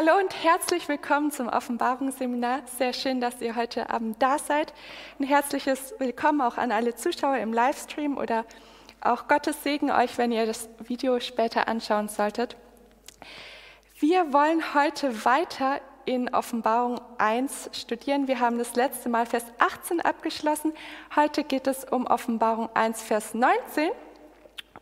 [0.00, 2.62] Hallo und herzlich willkommen zum Offenbarungsseminar.
[2.78, 4.72] Sehr schön, dass ihr heute Abend da seid.
[5.18, 8.46] Ein herzliches Willkommen auch an alle Zuschauer im Livestream oder
[9.02, 12.56] auch Gottes Segen euch, wenn ihr das Video später anschauen solltet.
[13.98, 18.26] Wir wollen heute weiter in Offenbarung 1 studieren.
[18.26, 20.72] Wir haben das letzte Mal Vers 18 abgeschlossen.
[21.14, 23.90] Heute geht es um Offenbarung 1, Vers 19.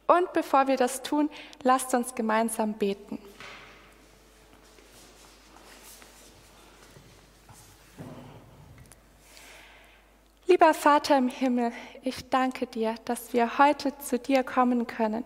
[0.07, 1.29] Und bevor wir das tun,
[1.65, 3.19] lasst uns gemeinsam beten.
[10.51, 15.25] Lieber Vater im Himmel, ich danke dir, dass wir heute zu dir kommen können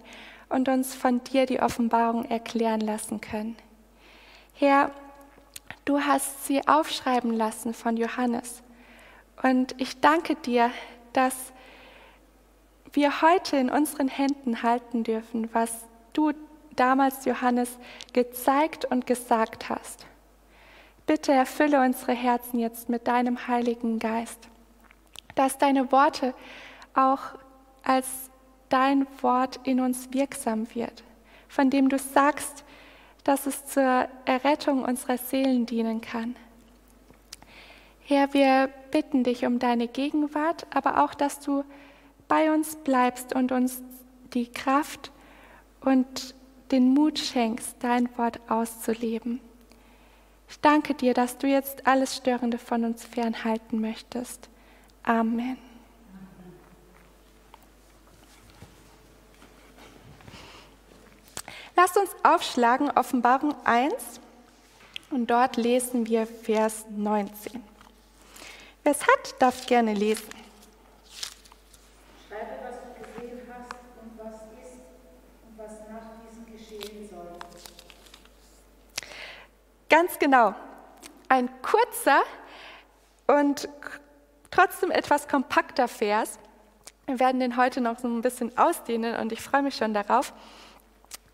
[0.48, 3.56] und uns von dir die Offenbarung erklären lassen können.
[4.54, 4.90] Herr,
[5.84, 8.64] du hast sie aufschreiben lassen von Johannes.
[9.44, 10.72] Und ich danke dir,
[11.12, 11.52] dass
[12.92, 16.32] wir heute in unseren Händen halten dürfen, was du
[16.74, 17.78] damals Johannes
[18.12, 20.04] gezeigt und gesagt hast.
[21.06, 24.48] Bitte erfülle unsere Herzen jetzt mit deinem Heiligen Geist
[25.34, 26.34] dass deine Worte
[26.94, 27.20] auch
[27.82, 28.06] als
[28.68, 31.02] dein Wort in uns wirksam wird,
[31.48, 32.64] von dem du sagst,
[33.24, 36.36] dass es zur Errettung unserer Seelen dienen kann.
[38.04, 41.64] Herr, wir bitten dich um deine Gegenwart, aber auch, dass du
[42.28, 43.82] bei uns bleibst und uns
[44.34, 45.12] die Kraft
[45.82, 46.34] und
[46.70, 49.40] den Mut schenkst, dein Wort auszuleben.
[50.48, 54.48] Ich danke dir, dass du jetzt alles Störende von uns fernhalten möchtest.
[55.04, 55.58] Amen.
[61.74, 64.20] Lasst uns aufschlagen, Offenbarung 1,
[65.10, 67.62] und dort lesen wir Vers 19.
[68.84, 70.28] Wer es hat, darf gerne lesen.
[72.28, 74.78] Schreibe, was du gesehen hast und was ist
[75.46, 77.38] und was nach diesem geschehen soll.
[79.88, 80.54] Ganz genau.
[81.28, 82.22] Ein kurzer
[83.26, 83.68] und
[84.52, 86.38] trotzdem etwas kompakter Vers.
[87.06, 90.32] Wir werden den heute noch so ein bisschen ausdehnen und ich freue mich schon darauf.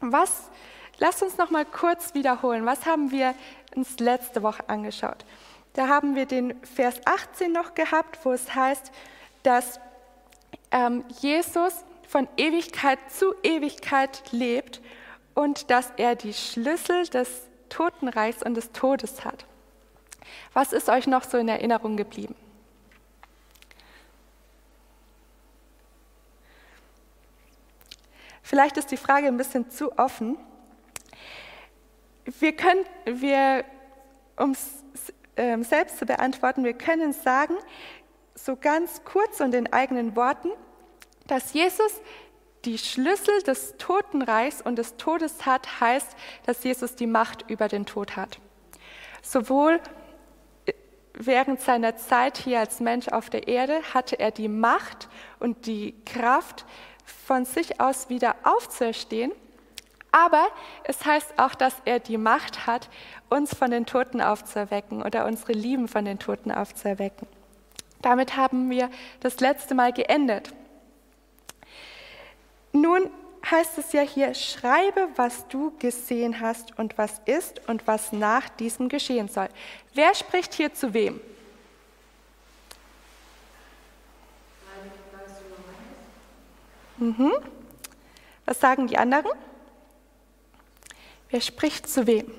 [0.00, 0.50] Was,
[0.98, 2.64] lasst uns noch mal kurz wiederholen.
[2.64, 3.34] Was haben wir
[3.76, 5.26] uns letzte Woche angeschaut?
[5.74, 8.90] Da haben wir den Vers 18 noch gehabt, wo es heißt,
[9.42, 9.78] dass
[10.70, 14.80] ähm, Jesus von Ewigkeit zu Ewigkeit lebt
[15.34, 17.28] und dass er die Schlüssel des
[17.68, 19.44] Totenreichs und des Todes hat.
[20.54, 22.34] Was ist euch noch so in Erinnerung geblieben?
[28.48, 30.38] Vielleicht ist die Frage ein bisschen zu offen.
[32.24, 33.62] Wir können, wir,
[34.38, 34.84] um es
[35.36, 37.52] äh, selbst zu beantworten, wir können sagen,
[38.34, 40.48] so ganz kurz und in eigenen Worten,
[41.26, 42.00] dass Jesus
[42.64, 46.16] die Schlüssel des Totenreichs und des Todes hat, heißt,
[46.46, 48.38] dass Jesus die Macht über den Tod hat.
[49.20, 49.78] Sowohl
[50.64, 50.72] äh,
[51.12, 55.94] während seiner Zeit hier als Mensch auf der Erde hatte er die Macht und die
[56.06, 56.64] Kraft,
[57.26, 59.32] von sich aus wieder aufzuerstehen.
[60.10, 60.46] Aber
[60.84, 62.88] es heißt auch, dass er die Macht hat,
[63.28, 67.28] uns von den Toten aufzuerwecken oder unsere Lieben von den Toten aufzuerwecken.
[68.00, 70.50] Damit haben wir das letzte Mal geendet.
[72.72, 73.10] Nun
[73.50, 78.48] heißt es ja hier, schreibe, was du gesehen hast und was ist und was nach
[78.48, 79.48] diesem geschehen soll.
[79.94, 81.20] Wer spricht hier zu wem?
[86.98, 87.32] Mhm.
[88.44, 89.32] Was sagen die anderen?
[91.30, 92.32] Wer spricht zu wem?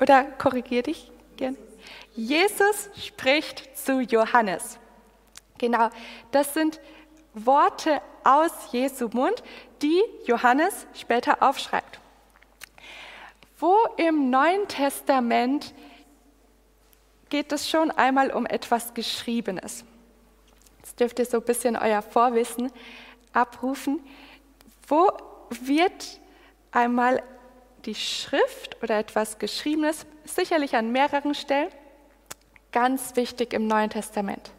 [0.00, 1.56] Oder korrigier dich gern.
[2.14, 4.78] Jesus spricht zu Johannes.
[5.58, 5.90] Genau,
[6.32, 6.80] das sind
[7.34, 9.42] Worte aus Jesu Mund,
[9.82, 12.00] die Johannes später aufschreibt.
[13.58, 15.74] Wo im Neuen Testament
[17.28, 19.84] geht es schon einmal um etwas Geschriebenes?
[20.98, 22.72] Dürft ihr so ein bisschen euer Vorwissen
[23.32, 24.00] abrufen.
[24.88, 25.08] Wo
[25.50, 26.20] wird
[26.72, 27.22] einmal
[27.84, 31.70] die Schrift oder etwas Geschriebenes, sicherlich an mehreren Stellen,
[32.72, 34.50] ganz wichtig im Neuen Testament?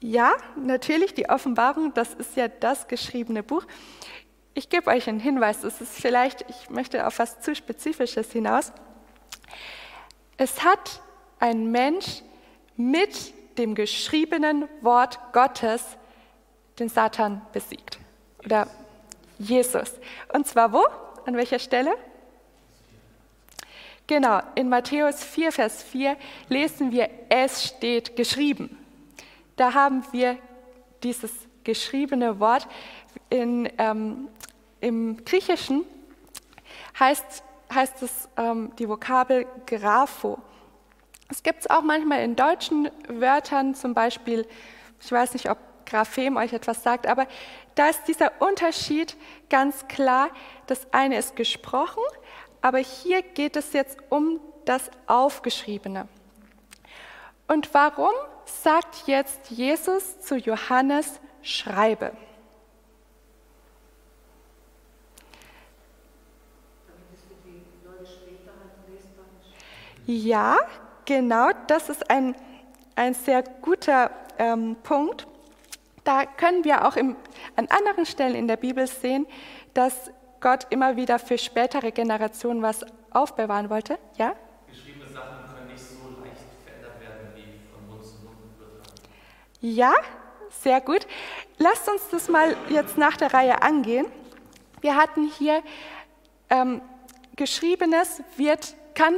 [0.00, 3.64] Ja, natürlich, die Offenbarung, das ist ja das geschriebene Buch.
[4.52, 8.72] Ich gebe euch einen Hinweis, es ist vielleicht, ich möchte auf was zu Spezifisches hinaus.
[10.36, 11.00] Es hat
[11.38, 12.22] ein Mensch
[12.76, 15.84] mit dem geschriebenen Wort Gottes
[16.78, 17.98] den Satan besiegt.
[18.44, 18.66] Oder
[19.38, 19.92] Jesus.
[20.32, 20.84] Und zwar wo?
[21.26, 21.92] An welcher Stelle?
[24.06, 26.16] Genau, in Matthäus 4, Vers 4
[26.48, 28.76] lesen wir, es steht geschrieben.
[29.56, 30.38] Da haben wir
[31.02, 31.30] dieses
[31.62, 32.66] geschriebene Wort
[33.30, 34.28] in, ähm,
[34.80, 35.84] im Griechischen
[36.98, 40.38] heißt, heißt es ähm, die Vokabel Grapho.
[41.28, 44.46] Es gibt es auch manchmal in deutschen Wörtern, zum Beispiel,
[45.00, 47.26] ich weiß nicht, ob Graphem euch etwas sagt, aber
[47.74, 49.16] da ist dieser Unterschied
[49.50, 50.30] ganz klar.
[50.66, 52.02] Das eine ist gesprochen,
[52.60, 56.08] aber hier geht es jetzt um das Aufgeschriebene.
[57.48, 58.12] Und warum
[58.44, 62.12] sagt jetzt Jesus zu Johannes, schreibe?
[70.12, 70.58] Ja,
[71.06, 72.36] genau, das ist ein,
[72.96, 75.26] ein sehr guter ähm, Punkt.
[76.04, 77.16] Da können wir auch im,
[77.56, 79.26] an anderen Stellen in der Bibel sehen,
[79.72, 80.10] dass
[80.42, 83.98] Gott immer wieder für spätere Generationen was aufbewahren wollte.
[84.18, 84.34] Ja?
[84.68, 88.36] Geschriebene Sachen können nicht so leicht verändert werden wie von Mund zu Mund.
[89.62, 89.94] Ja,
[90.50, 91.06] sehr gut.
[91.56, 94.04] Lasst uns das mal jetzt nach der Reihe angehen.
[94.82, 95.62] Wir hatten hier
[96.50, 96.82] ähm,
[97.34, 99.16] Geschriebenes wird, kann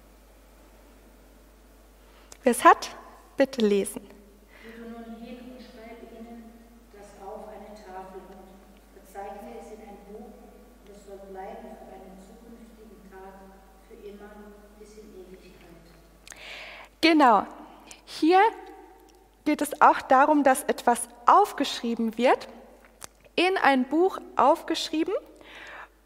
[1.90, 2.31] zukünftigen Tag,
[13.88, 14.30] für immer
[14.78, 15.52] bis in Ewigkeit.
[17.00, 17.46] Genau.
[18.04, 18.40] Hier
[19.44, 22.48] geht es auch darum, dass etwas aufgeschrieben wird,
[23.34, 25.14] in ein Buch aufgeschrieben.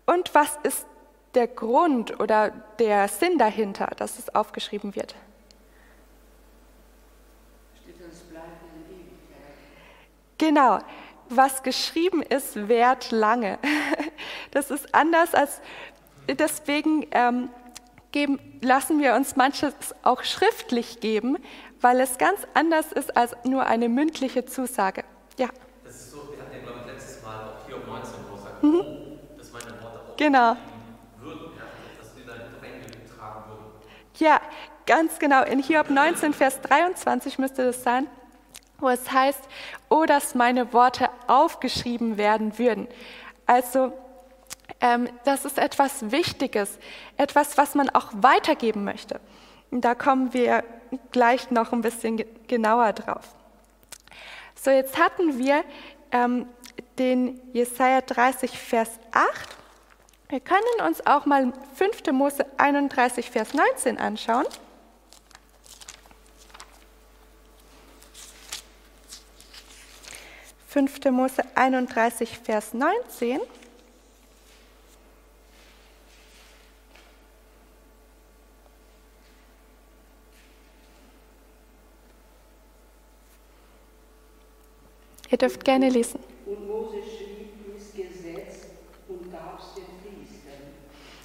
[0.06, 0.86] Und was ist
[1.34, 5.14] der Grund oder der Sinn dahinter, dass es aufgeschrieben wird?
[10.38, 10.80] Genau,
[11.28, 13.58] was geschrieben ist, währt lange.
[14.52, 15.60] Das ist anders als,
[16.28, 17.50] deswegen ähm,
[18.10, 21.36] geben, lassen wir uns manches auch schriftlich geben,
[21.82, 25.04] weil es ganz anders ist als nur eine mündliche Zusage.
[25.36, 25.48] Ja.
[25.84, 28.36] Das ist so, wir hatten ja, glaube ich, letztes Mal auch hier um 19 Uhr
[28.36, 28.80] gesagt, mhm.
[28.80, 30.56] oh, dass meine Worte auch genau.
[31.20, 31.64] würden, ja,
[31.98, 33.64] dass die dann reingetragen würden.
[34.18, 34.40] Ja,
[34.86, 35.44] ganz genau.
[35.44, 38.08] In Hiob 19, Vers 23 müsste das sein
[38.78, 39.42] wo es heißt,
[39.88, 42.88] oh, dass meine Worte aufgeschrieben werden würden.
[43.46, 43.92] Also
[44.80, 46.78] ähm, das ist etwas Wichtiges,
[47.16, 49.20] etwas, was man auch weitergeben möchte.
[49.70, 50.64] Da kommen wir
[51.12, 53.24] gleich noch ein bisschen genauer drauf.
[54.54, 55.64] So, jetzt hatten wir
[56.12, 56.46] ähm,
[56.98, 59.56] den Jesaja 30, Vers 8.
[60.28, 62.12] Wir können uns auch mal 5.
[62.12, 64.46] Mose 31, Vers 19 anschauen.
[70.76, 71.10] 5.
[71.10, 73.40] Mose 31, Vers 19.
[85.30, 86.20] Ihr dürft gerne lesen.
[86.44, 88.66] Und Mose schrieb dieses Gesetz
[89.08, 90.60] und gab es den Priestern,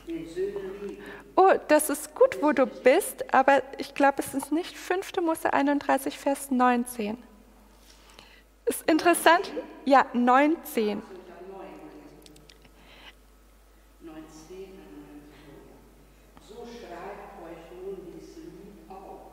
[0.07, 0.97] den Söhnen.
[1.35, 5.11] Oh, das ist gut, wo du bist, aber ich glaube, es ist nicht 5.
[5.21, 7.30] Mose 31, Vers 19.
[8.65, 9.51] Ist interessant?
[9.85, 11.01] Ja, 19.
[16.47, 19.31] So schreibt euch nun dieses Lied auf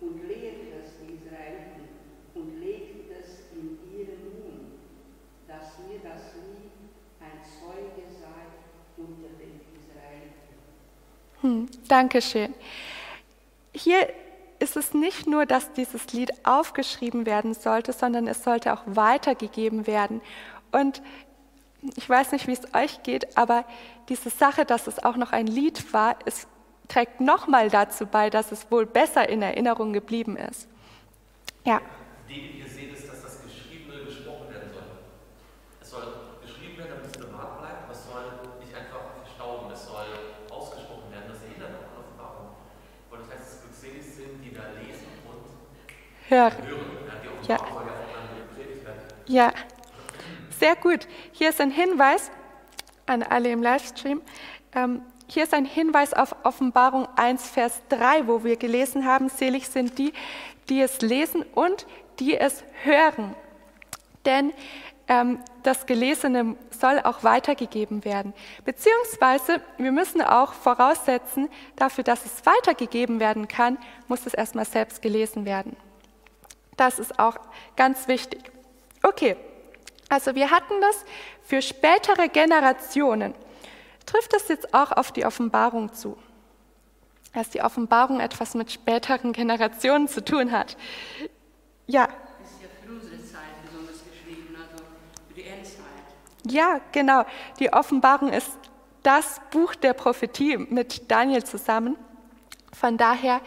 [0.00, 1.88] und lehrt es den Israeliten
[2.34, 4.72] und legt es in ihren Mund,
[5.46, 6.72] dass ihr das Lied
[7.20, 8.56] ein Zeuge seid
[8.96, 10.56] unter den Israeliten.
[11.42, 12.54] Hm, Dankeschön.
[13.74, 14.08] Hier
[14.58, 19.86] ist es nicht nur, dass dieses Lied aufgeschrieben werden sollte, sondern es sollte auch weitergegeben
[19.86, 20.20] werden.
[20.72, 21.02] Und
[21.96, 23.64] ich weiß nicht, wie es euch geht, aber
[24.08, 26.46] diese Sache, dass es auch noch ein Lied war, es
[26.88, 30.68] trägt nochmal dazu bei, dass es wohl besser in Erinnerung geblieben ist.
[31.64, 31.80] Ja.
[32.28, 34.82] Die, ihr seht, ist, dass das Geschriebene gesprochen werden soll.
[35.80, 36.06] Es soll
[36.42, 38.22] geschrieben werden, damit es bewahrt bleibt, aber es soll
[38.60, 40.06] nicht einfach verstauben, es soll
[40.50, 41.26] ausgesprochen werden.
[41.28, 42.48] Das erinnert auch an Offenbarung.
[43.10, 45.42] Und das heißt, dass glückselig sind, die da lesen und
[46.28, 46.52] Hören.
[47.48, 47.58] Ja.
[49.26, 49.52] Ja,
[50.58, 51.06] sehr gut.
[51.32, 52.30] Hier ist ein Hinweis
[53.06, 54.22] an alle im Livestream.
[54.74, 59.68] Ähm, hier ist ein Hinweis auf Offenbarung 1, Vers 3, wo wir gelesen haben, selig
[59.68, 60.12] sind die,
[60.68, 61.86] die es lesen und
[62.20, 63.34] die es hören.
[64.24, 64.52] Denn
[65.08, 68.34] ähm, das Gelesene soll auch weitergegeben werden.
[68.64, 73.78] Beziehungsweise wir müssen auch voraussetzen, dafür, dass es weitergegeben werden kann,
[74.08, 75.76] muss es erstmal selbst gelesen werden.
[76.76, 77.36] Das ist auch
[77.76, 78.50] ganz wichtig.
[79.02, 79.36] Okay,
[80.08, 81.04] also wir hatten das
[81.42, 83.34] für spätere Generationen.
[84.04, 86.16] Trifft das jetzt auch auf die Offenbarung zu?
[87.32, 90.76] Dass die Offenbarung etwas mit späteren Generationen zu tun hat.
[91.86, 92.08] Ja,
[96.48, 97.24] Ja, genau.
[97.58, 98.50] Die Offenbarung ist
[99.02, 101.96] das Buch der Prophetie mit Daniel zusammen.
[102.72, 103.40] Von daher,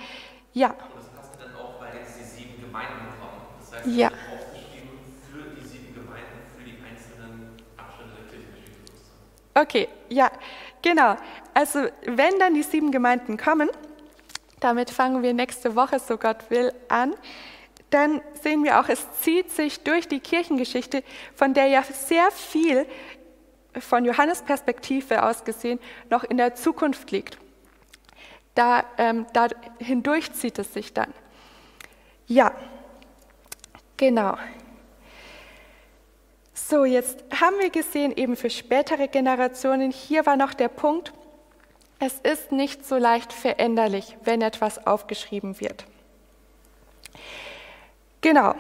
[0.54, 0.72] ja.
[0.72, 3.09] Und das passt dann auch, weil jetzt die sieben Gemeinden
[3.86, 4.12] ja.
[9.54, 10.32] Okay, ja,
[10.82, 11.18] genau.
[11.54, 13.70] Also wenn dann die sieben Gemeinden kommen,
[14.60, 17.16] damit fangen wir nächste Woche, so Gott will, an
[17.90, 21.04] dann sehen wir auch, es zieht sich durch die Kirchengeschichte,
[21.36, 22.86] von der ja sehr viel
[23.80, 27.38] von Johannes Perspektive aus gesehen noch in der Zukunft liegt.
[28.56, 29.48] Da, ähm, da
[29.80, 31.14] hindurch zieht es sich dann.
[32.28, 32.52] Ja,
[34.00, 34.36] genau.
[36.54, 41.14] So, jetzt haben wir gesehen, eben für spätere Generationen, hier war noch der Punkt,
[42.00, 45.86] es ist nicht so leicht veränderlich, wenn etwas aufgeschrieben wird.
[48.22, 48.56] Genau.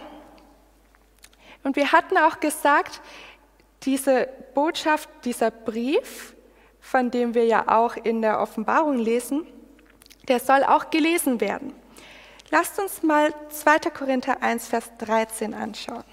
[1.64, 3.02] Und wir hatten auch gesagt,
[3.84, 6.36] diese Botschaft, dieser Brief,
[6.82, 9.46] von dem wir ja auch in der Offenbarung lesen,
[10.28, 11.79] der soll auch gelesen werden.
[12.52, 13.92] Lasst uns mal 2.
[13.92, 16.04] Korinther 1, Vers 13 anschauen.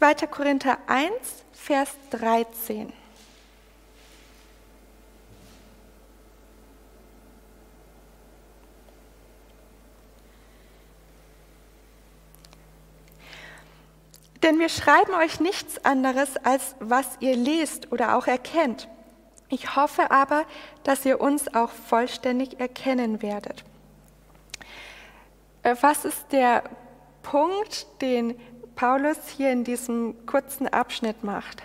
[0.00, 0.26] 2.
[0.28, 1.12] Korinther 1,
[1.52, 2.99] Vers 13.
[14.50, 18.88] Denn wir schreiben euch nichts anderes, als was ihr lest oder auch erkennt.
[19.48, 20.44] Ich hoffe aber,
[20.82, 23.62] dass ihr uns auch vollständig erkennen werdet.
[25.62, 26.64] Äh, was ist der
[27.22, 28.34] Punkt, den
[28.74, 31.62] Paulus hier in diesem kurzen Abschnitt macht.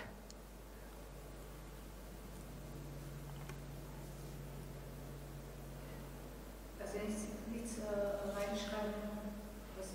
[6.78, 8.94] Dass er nichts äh, reinschreiben,
[9.76, 9.86] was,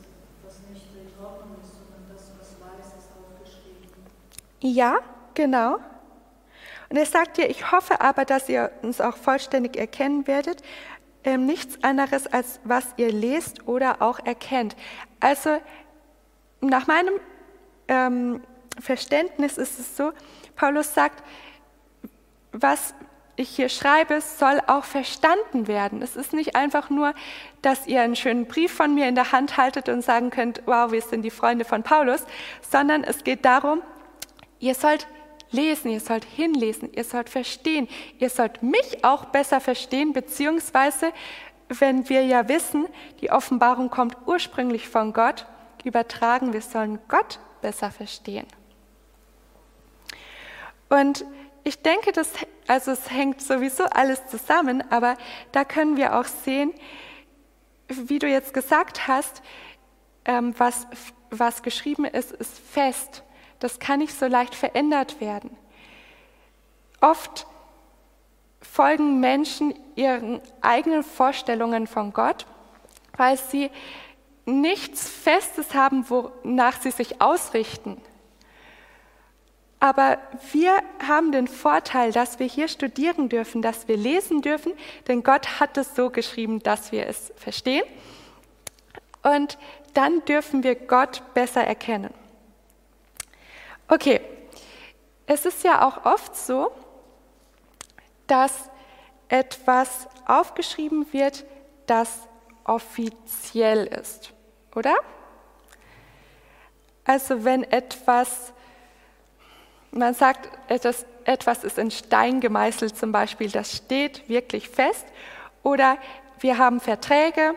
[0.44, 3.92] was nicht in Ordnung ist, sondern das, was wahr ist, ist aufgeschrieben.
[4.62, 5.00] Ja,
[5.34, 5.78] genau.
[6.90, 10.62] Und er sagt hier, ich hoffe aber, dass ihr uns auch vollständig erkennen werdet.
[11.24, 14.76] Ähm, nichts anderes, als was ihr lest oder auch erkennt.
[15.20, 15.58] Also
[16.62, 17.14] nach meinem
[17.88, 18.42] ähm,
[18.80, 20.12] Verständnis ist es so,
[20.56, 21.24] Paulus sagt,
[22.52, 22.94] was
[23.36, 26.02] ich hier schreibe, soll auch verstanden werden.
[26.02, 27.14] Es ist nicht einfach nur,
[27.62, 30.92] dass ihr einen schönen Brief von mir in der Hand haltet und sagen könnt, wow,
[30.92, 32.26] wir sind die Freunde von Paulus,
[32.70, 33.82] sondern es geht darum,
[34.62, 35.08] ihr sollt
[35.52, 37.90] lesen, ihr sollt hinlesen, ihr sollt verstehen,
[38.20, 41.12] ihr sollt mich auch besser verstehen, beziehungsweise,
[41.68, 42.88] wenn wir ja wissen,
[43.20, 45.46] die Offenbarung kommt ursprünglich von Gott,
[45.84, 48.48] übertragen, wir sollen Gott besser verstehen.
[50.90, 51.26] Und
[51.64, 52.32] ich denke, das,
[52.68, 55.18] also es hängt sowieso alles zusammen, aber
[55.52, 56.74] da können wir auch sehen,
[57.88, 59.42] wie du jetzt gesagt hast,
[60.26, 60.88] ähm, was,
[61.30, 63.24] was geschrieben ist, ist fest.
[63.62, 65.56] Das kann nicht so leicht verändert werden.
[67.00, 67.46] Oft
[68.62, 72.48] folgen Menschen ihren eigenen Vorstellungen von Gott,
[73.18, 73.70] weil sie
[74.46, 78.02] nichts Festes haben, wonach sie sich ausrichten.
[79.80, 80.18] Aber
[80.52, 80.74] wir
[81.08, 84.74] haben den Vorteil, dass wir hier studieren dürfen, dass wir lesen dürfen,
[85.08, 87.84] denn Gott hat es so geschrieben, dass wir es verstehen.
[89.22, 89.60] Und
[89.94, 92.14] dann dürfen wir Gott besser erkennen.
[93.92, 94.22] Okay,
[95.26, 96.72] es ist ja auch oft so,
[98.26, 98.70] dass
[99.28, 101.44] etwas aufgeschrieben wird,
[101.88, 102.22] das
[102.64, 104.32] offiziell ist,
[104.76, 104.96] oder?
[107.04, 108.54] Also wenn etwas,
[109.92, 115.06] man sagt, etwas, etwas ist in Stein gemeißelt zum Beispiel, das steht wirklich fest,
[115.64, 115.98] oder
[116.40, 117.56] wir haben Verträge,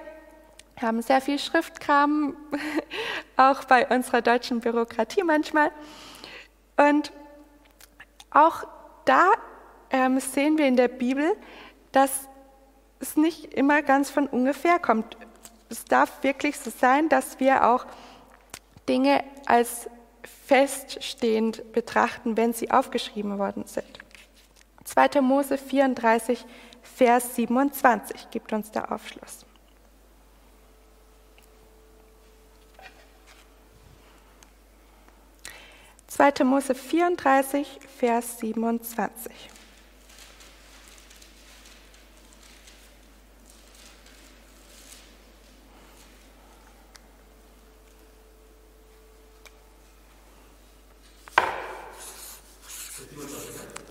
[0.82, 2.36] haben sehr viel Schriftkram,
[3.36, 5.70] auch bei unserer deutschen Bürokratie manchmal.
[6.76, 7.12] Und
[8.30, 8.64] auch
[9.04, 9.30] da
[9.90, 11.36] ähm, sehen wir in der Bibel,
[11.92, 12.28] dass
[13.00, 15.16] es nicht immer ganz von ungefähr kommt.
[15.68, 17.86] es darf wirklich so sein, dass wir auch
[18.88, 19.88] Dinge als
[20.46, 23.98] feststehend betrachten, wenn sie aufgeschrieben worden sind.
[24.84, 25.20] 2.
[25.20, 26.44] Mose 34,
[26.82, 29.46] Vers 27 gibt uns der Aufschluss.
[36.16, 36.44] 2.
[36.44, 39.32] Mose 34, Vers 27.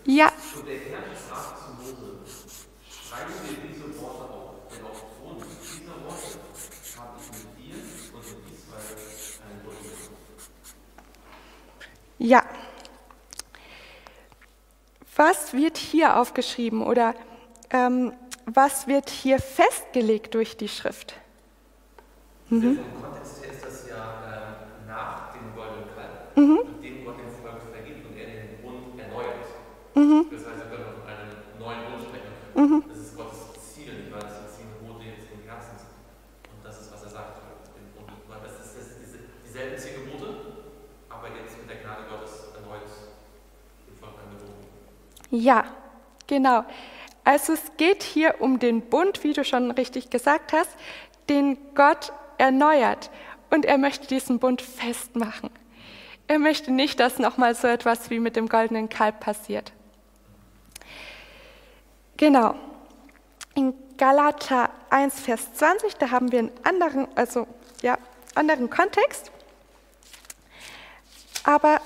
[0.05, 0.31] Ja.
[0.55, 2.19] Und der Herr sprach zu Mose,
[2.87, 6.39] schreibe dir diese Worte auf, denn aufgrund dieser Worte
[6.99, 7.75] habe ich mit dir
[8.13, 8.95] und mit Israel
[9.45, 9.75] einen Bund
[12.23, 12.41] Ja.
[15.25, 17.15] Was wird hier aufgeschrieben oder
[17.71, 18.11] ähm,
[18.45, 21.13] was wird hier festgelegt durch die Schrift?
[22.49, 22.75] Mhm.
[22.75, 26.59] Vom Kontext her ist das ja äh, nach dem goldenen Kalb, Mhm.
[26.75, 29.47] mit dem Gott dem Volk vergibt und er den Bund erneuert.
[29.95, 30.27] Mhm.
[30.27, 32.33] Das heißt, wir können von einem neuen Bund sprechen.
[32.59, 32.83] Mhm.
[32.91, 34.27] Das ist Gottes Ziel, nicht wahr?
[34.27, 35.95] Das sind zehn Gebote jetzt im Herzen sind.
[36.51, 37.39] Und das ist, was er sagt.
[37.79, 38.43] im Bund mit Gott.
[38.43, 40.67] Das ist das, diese, dieselben zehn Gebote,
[41.07, 42.91] aber jetzt mit der Gnade Gottes erneut
[43.87, 44.67] dem Volk angeboten.
[45.33, 45.65] Ja,
[46.27, 46.63] genau.
[47.23, 50.69] Also es geht hier um den Bund, wie du schon richtig gesagt hast,
[51.27, 53.09] den Gott erneuert.
[53.49, 55.49] Und er möchte diesen Bund festmachen.
[56.27, 59.73] Er möchte nicht, dass nochmal so etwas wie mit dem goldenen Kalb passiert.
[62.17, 62.53] Genau.
[63.55, 67.47] In Galater 1, Vers 20, da haben wir einen anderen, also
[67.81, 67.97] ja,
[68.35, 69.31] anderen Kontext.
[71.43, 71.81] Aber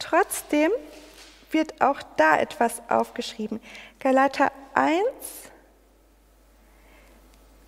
[0.00, 0.72] trotzdem
[1.54, 3.60] wird auch da etwas aufgeschrieben.
[3.98, 5.02] Galater 1,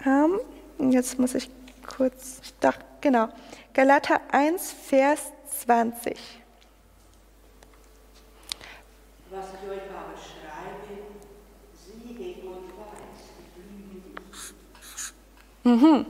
[0.04, 0.40] ähm,
[0.90, 1.48] jetzt muss ich
[1.86, 3.28] kurz, doch, genau.
[3.72, 6.18] Galater 1, Vers 20.
[9.30, 11.02] Was ich euch aber schreibe,
[11.74, 12.70] siehe, Gott
[15.64, 16.06] weiß, nicht.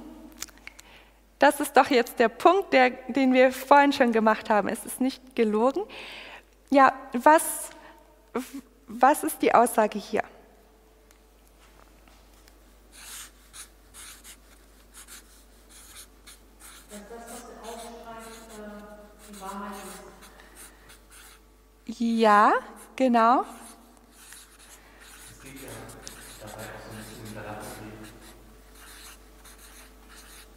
[1.38, 4.68] Das ist doch jetzt der Punkt, der, den wir vorhin schon gemacht haben.
[4.68, 5.82] Es ist nicht gelogen.
[6.70, 7.70] Ja, was,
[8.88, 10.24] was ist die Aussage hier?
[16.90, 18.26] Dass das, was er aufschreibt,
[18.59, 19.72] äh, die Wahrheit
[21.88, 21.98] ist.
[22.00, 22.52] Ja,
[22.96, 23.44] genau.
[25.31, 25.68] Es geht ja
[26.40, 28.11] dabei auch so ein bisschen im Galaterbrief.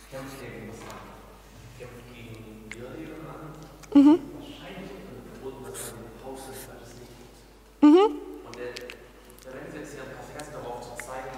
[0.10, 1.00] Kämpft gegen was an.
[1.78, 3.54] Kämpft gegen Irrlehrer an.
[3.94, 7.38] Wahrscheinlich unter dem Verbot, dass man den Paus des Gottes nicht gibt.
[7.82, 11.38] Und der, der wendet jetzt hier ein paar Verse darauf zu zeigen,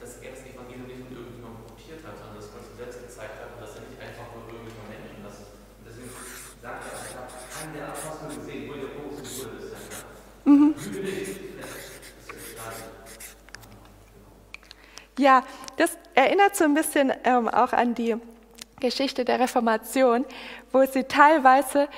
[0.00, 3.36] dass er das Evangelium nicht von irgendjemandem kopiert hat, sondern dass Gott es selbst gezeigt
[3.36, 5.44] hat und dass er nicht einfach nur irgendjemand Menschen das.
[5.44, 6.08] Und deswegen
[6.64, 10.08] sagt er, ich habe keinen der Apostel gesehen, nur der Paulus und Bruder ist ja.
[10.46, 11.60] Lüge nicht.
[11.60, 12.80] Das ist schade.
[15.26, 15.42] Ja,
[15.76, 18.14] das erinnert so ein bisschen ähm, auch an die
[18.78, 20.24] Geschichte der Reformation,
[20.70, 21.88] wo sie teilweise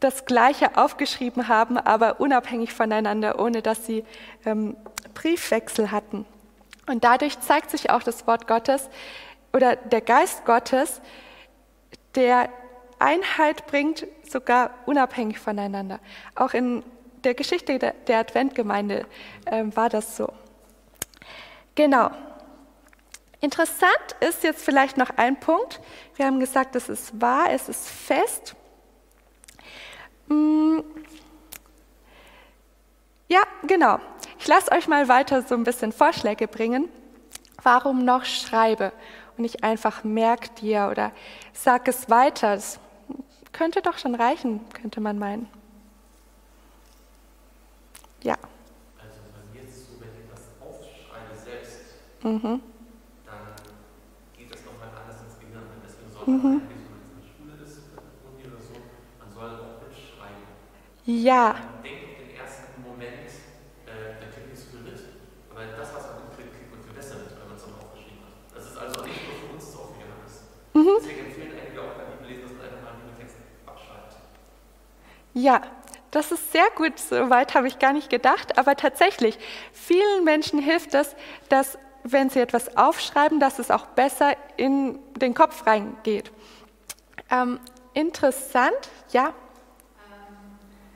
[0.00, 4.04] das Gleiche aufgeschrieben haben, aber unabhängig voneinander, ohne dass sie
[4.44, 4.76] ähm,
[5.14, 6.26] Briefwechsel hatten.
[6.88, 8.90] Und dadurch zeigt sich auch das Wort Gottes
[9.52, 11.00] oder der Geist Gottes,
[12.16, 12.48] der
[12.98, 16.00] Einheit bringt, sogar unabhängig voneinander.
[16.34, 16.82] Auch in
[17.22, 19.06] der Geschichte der, Adventgemeinde
[19.46, 20.32] ähm, war das so.
[21.76, 22.10] Genau.
[23.40, 25.80] Interessant ist jetzt vielleicht noch ein Punkt.
[26.16, 28.54] Wir haben gesagt, es ist wahr, es ist fest.
[30.28, 30.80] Mm.
[33.28, 33.98] Ja, genau.
[34.38, 36.88] Ich lasse euch mal weiter so ein bisschen Vorschläge bringen.
[37.62, 38.92] Warum noch schreibe
[39.36, 41.12] und nicht einfach merk dir oder
[41.52, 42.54] sag es weiter?
[42.54, 42.78] Das
[43.52, 45.48] könnte doch schon reichen, könnte man meinen.
[48.22, 48.36] Ja.
[48.98, 49.20] Also
[49.52, 51.78] mir ist es so, wenn ich das aufschreibe selbst,
[52.22, 52.62] Mhm.
[59.90, 60.44] Mitschreiben.
[61.06, 63.30] Ja, Man denkt den ersten Moment,
[63.86, 65.00] äh, der klingt nicht so viel mit,
[65.50, 68.22] aber das, was man mitkriegt, kriegt man viel besser mit, wenn man es dann aufgeschrieben
[68.22, 68.34] hat.
[68.54, 70.46] Das ist also nicht nur für uns so auch für Johannes.
[70.74, 74.12] Deswegen empfehlen einige auch beim Bibellesen, dass man einfach mal einen Bibeltext abschreibt.
[75.34, 75.62] Ja,
[76.10, 76.98] das ist sehr gut.
[76.98, 78.58] So weit habe ich gar nicht gedacht.
[78.58, 79.38] Aber tatsächlich,
[79.72, 81.14] vielen Menschen hilft es,
[81.48, 86.30] dass, wenn Sie etwas aufschreiben, dass es auch besser in den Kopf reingeht.
[87.30, 87.60] Ähm,
[87.94, 89.28] interessant, ja?
[89.28, 89.34] Ähm,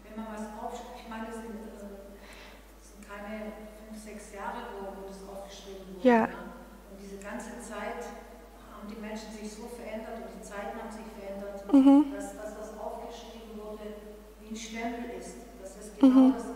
[0.04, 3.52] wenn man was aufschreibt, ich meine, das sind, äh, keine
[3.86, 6.08] fünf, sechs Jahre, wo das aufgeschrieben wurde.
[6.08, 6.26] Ja.
[6.26, 6.34] Ne?
[6.90, 8.10] Und diese ganze Zeit
[8.72, 12.12] haben die Menschen sich so verändert und die Zeiten haben sich verändert, mhm.
[12.14, 13.94] dass das, was aufgeschrieben wurde,
[14.40, 15.36] wie ein Stempel ist.
[15.62, 16.08] Das ist mhm.
[16.08, 16.34] genau mhm.
[16.34, 16.53] das,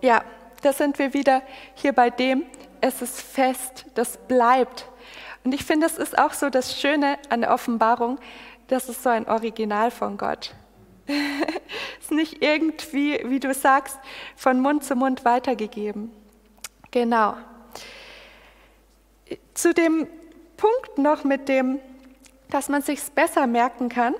[0.00, 0.22] Ja,
[0.62, 1.42] da sind wir wieder
[1.74, 2.44] hier bei dem,
[2.80, 4.86] es ist fest, das bleibt.
[5.44, 8.18] Und ich finde, es ist auch so das Schöne an der Offenbarung,
[8.68, 10.54] das ist so ein Original von Gott.
[11.06, 11.14] es
[12.00, 13.98] ist nicht irgendwie, wie du sagst,
[14.36, 16.10] von Mund zu Mund weitergegeben.
[16.90, 17.36] Genau.
[19.52, 20.06] Zu dem
[20.56, 21.78] Punkt noch mit dem,
[22.48, 24.14] dass man sich besser merken kann.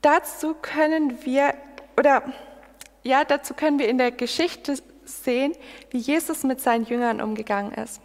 [0.00, 1.54] Dazu können wir,
[1.96, 2.22] oder
[3.02, 5.54] ja, dazu können wir in der Geschichte sehen,
[5.90, 8.00] wie Jesus mit seinen Jüngern umgegangen ist.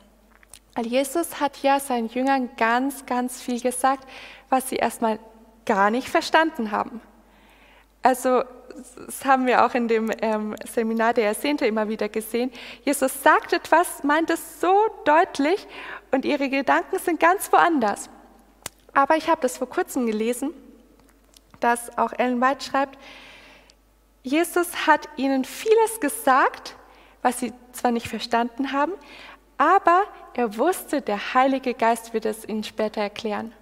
[0.76, 4.08] Weil Jesus hat ja seinen Jüngern ganz, ganz viel gesagt,
[4.50, 5.19] was sie erstmal
[5.65, 7.02] gar nicht verstanden haben.
[8.04, 8.43] Also
[9.06, 12.52] das haben wir auch in dem ähm, Seminar der Jahrzehnte immer wieder gesehen.
[12.84, 14.71] Jesus sagt etwas, meint es so
[15.04, 15.67] deutlich
[16.12, 18.10] und ihre Gedanken sind ganz woanders.
[18.93, 20.54] Aber ich habe das vor kurzem gelesen,
[21.60, 22.97] dass auch Ellen White schreibt,
[24.23, 26.75] Jesus hat ihnen vieles gesagt,
[27.21, 28.93] was sie zwar nicht verstanden haben,
[29.58, 30.03] aber
[30.34, 33.53] er wusste, der Heilige Geist wird es ihnen später erklären.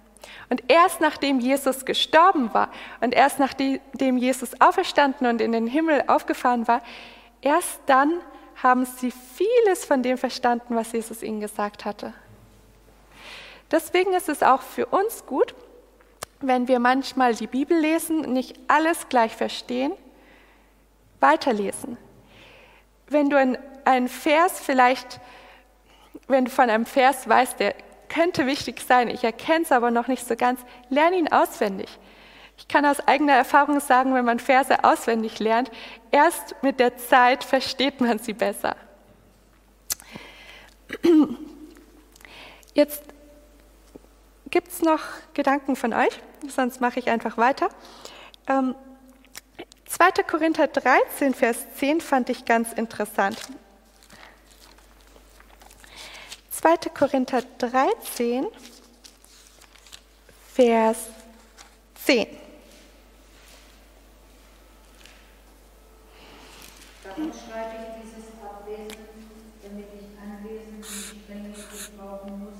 [0.48, 6.04] Und erst nachdem Jesus gestorben war und erst nachdem Jesus auferstanden und in den Himmel
[6.06, 6.82] aufgefahren war,
[7.40, 8.20] erst dann
[8.62, 12.14] haben sie vieles von dem verstanden, was Jesus ihnen gesagt hatte.
[13.70, 15.54] Deswegen ist es auch für uns gut,
[16.40, 19.92] wenn wir manchmal die Bibel lesen, nicht alles gleich verstehen,
[21.20, 21.96] weiterlesen.
[23.08, 25.20] Wenn du einen Vers vielleicht,
[26.28, 27.74] wenn du von einem Vers weißt, der
[28.08, 31.88] könnte wichtig sein, ich erkenne es aber noch nicht so ganz, lerne ihn auswendig.
[32.58, 35.70] Ich kann aus eigener Erfahrung sagen, wenn man Verse auswendig lernt,
[36.10, 38.76] erst mit der Zeit versteht man sie besser.
[42.74, 43.02] Jetzt
[44.50, 45.00] gibt es noch
[45.34, 47.68] Gedanken von euch, sonst mache ich einfach weiter.
[48.48, 48.74] Ähm,
[49.86, 50.24] 2.
[50.24, 53.38] Korinther 13, Vers 10 fand ich ganz interessant.
[56.50, 56.76] 2.
[56.92, 58.46] Korinther 13,
[60.54, 60.98] Vers
[62.04, 62.26] 10.
[67.04, 68.98] Darum schreibe ich dieses Abwesen,
[69.62, 72.58] damit ich anwesend und strenge gebrauchen muss,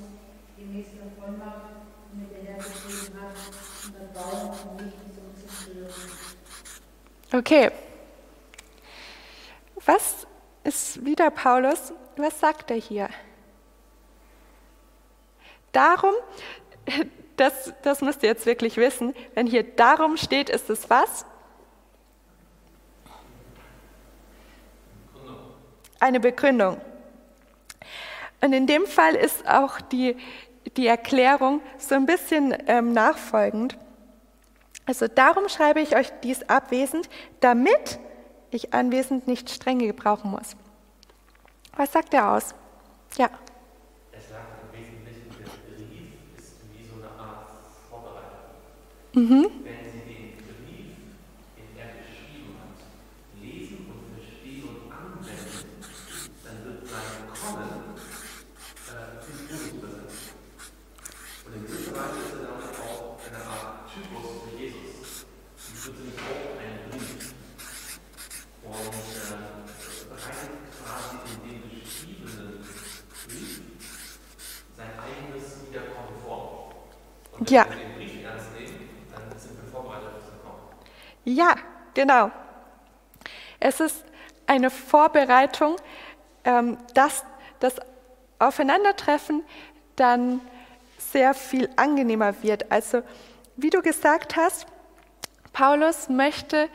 [0.56, 1.74] gemäß der Vollmacht,
[2.12, 3.36] mit der er geschrieben hat,
[3.84, 6.36] und dann bauen und nicht zum Zerstören.
[7.36, 7.70] Okay.
[9.84, 10.26] Was
[10.64, 11.92] ist wieder Paulus?
[12.16, 13.10] Was sagt er hier?
[15.70, 16.14] Darum,
[17.36, 21.26] das, das müsst ihr jetzt wirklich wissen, wenn hier darum steht, ist es was?
[26.00, 26.80] Eine Begründung.
[28.40, 30.16] Und in dem Fall ist auch die,
[30.78, 33.76] die Erklärung so ein bisschen ähm, nachfolgend.
[34.86, 37.08] Also darum schreibe ich euch dies abwesend,
[37.40, 37.98] damit
[38.50, 40.56] ich anwesend nicht strenge gebrauchen muss.
[41.76, 42.54] Was sagt er aus?
[43.18, 43.28] Ja.
[44.12, 45.44] Er sagt im Wesentlichen, der
[45.74, 47.48] Brief ist wie so eine Art
[47.90, 48.54] Vorbereitung.
[49.14, 49.50] Mhm.
[49.64, 50.94] Wenn Sie den Brief,
[51.56, 52.78] den er geschrieben hat,
[53.42, 55.82] lesen und verstehen und anwenden,
[56.44, 57.96] dann wird sein Kommen
[58.86, 60.06] äh, viel positiv sein.
[61.46, 65.26] Und in gewisser Weise ist er damit auch eine Art Typus für Jesus.
[65.68, 67.34] Die wird nämlich auch ein Brief.
[68.66, 70.50] Und äh, bereitet
[70.82, 72.52] quasi in dem geschriebenen
[73.28, 73.60] Brief
[74.76, 76.74] sein eigenes Wiederkommen vor.
[77.38, 77.64] Und wenn Ja.
[77.70, 80.62] wir den Brief ernst nehmen, dann sind wir vorbereitet auf das Kommen.
[81.36, 81.54] Ja,
[81.92, 82.30] genau.
[83.60, 84.02] Es ist
[84.46, 85.76] eine Vorbereitung,
[86.44, 87.24] ähm, dass
[87.60, 87.74] das
[88.38, 89.44] Aufeinandertreffen
[89.96, 90.40] dann
[90.98, 92.72] sehr viel angenehmer wird.
[92.72, 93.02] Also,
[93.56, 94.66] wie du gesagt hast,
[95.52, 96.70] Paulus möchte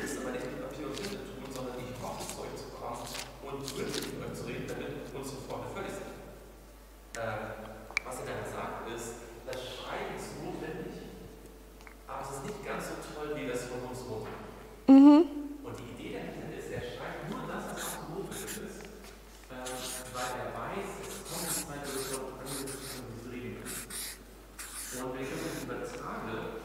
[20.73, 23.61] Ich weiß, es kommt nicht weiter, dass wir uns an den Reden.
[23.61, 26.65] Wenn ich das übertrage,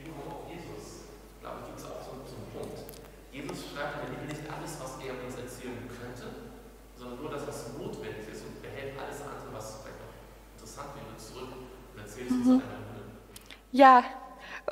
[0.00, 2.24] wie auch Jesus, glaube ich, gibt es auch so einen
[2.56, 2.88] Punkt.
[3.32, 6.56] Jesus schreibt, wir nehmen nicht alles, was er uns erzählen könnte,
[6.96, 10.16] sondern nur das, was notwendig ist und behält alles andere, was vielleicht auch
[10.56, 13.12] interessant wäre, zurück und erzählt es uns einander.
[13.72, 14.04] Ja,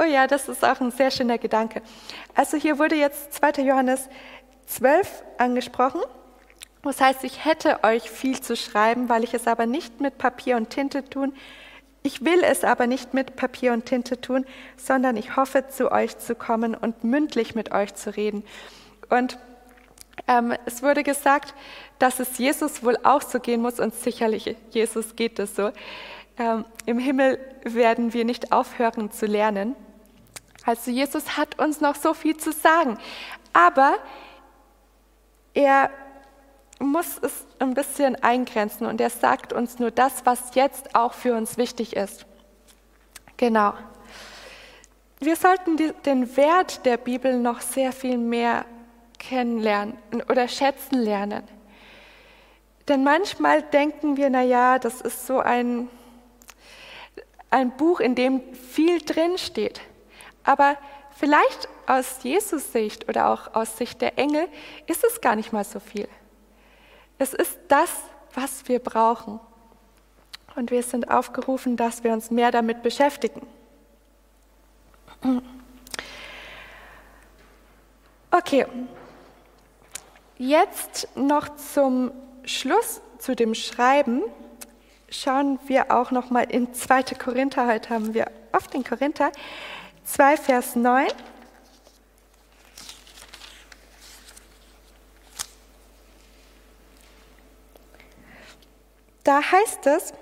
[0.00, 1.82] oh ja, das ist auch ein sehr schöner Gedanke.
[2.34, 3.62] Also hier wurde jetzt 2.
[3.68, 4.08] Johannes
[4.64, 6.00] 12 angesprochen.
[6.82, 10.56] Das heißt, ich hätte euch viel zu schreiben, weil ich es aber nicht mit Papier
[10.56, 11.32] und Tinte tun.
[12.02, 14.44] Ich will es aber nicht mit Papier und Tinte tun,
[14.76, 18.42] sondern ich hoffe, zu euch zu kommen und mündlich mit euch zu reden.
[19.08, 19.38] Und
[20.26, 21.54] ähm, es wurde gesagt,
[22.00, 25.70] dass es Jesus wohl auch so gehen muss und sicherlich, Jesus geht es so.
[26.38, 29.76] Ähm, Im Himmel werden wir nicht aufhören zu lernen.
[30.64, 32.98] Also Jesus hat uns noch so viel zu sagen,
[33.52, 33.94] aber
[35.54, 35.90] er
[36.82, 41.34] muss es ein bisschen eingrenzen und er sagt uns nur das, was jetzt auch für
[41.34, 42.26] uns wichtig ist.
[43.36, 43.74] Genau.
[45.20, 48.64] Wir sollten die, den Wert der Bibel noch sehr viel mehr
[49.18, 49.96] kennenlernen
[50.28, 51.44] oder schätzen lernen.
[52.88, 55.88] Denn manchmal denken wir, na ja, das ist so ein,
[57.50, 59.80] ein Buch, in dem viel drin steht.
[60.42, 60.76] Aber
[61.16, 64.48] vielleicht aus Jesus Sicht oder auch aus Sicht der Engel
[64.88, 66.08] ist es gar nicht mal so viel.
[67.22, 67.88] Es ist das,
[68.34, 69.38] was wir brauchen.
[70.56, 73.46] Und wir sind aufgerufen, dass wir uns mehr damit beschäftigen.
[78.32, 78.66] Okay,
[80.36, 82.10] jetzt noch zum
[82.44, 84.22] Schluss zu dem Schreiben
[85.08, 87.04] schauen wir auch noch mal in 2.
[87.22, 87.68] Korinther.
[87.68, 89.30] Heute haben wir oft den Korinther
[90.02, 91.06] 2, Vers 9.
[99.24, 100.12] Da heißt es,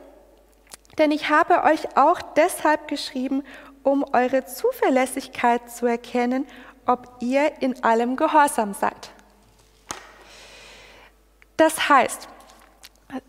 [0.99, 3.43] denn ich habe euch auch deshalb geschrieben,
[3.83, 6.47] um eure Zuverlässigkeit zu erkennen,
[6.87, 9.11] ob ihr in allem gehorsam seid.
[11.57, 12.29] Das heißt,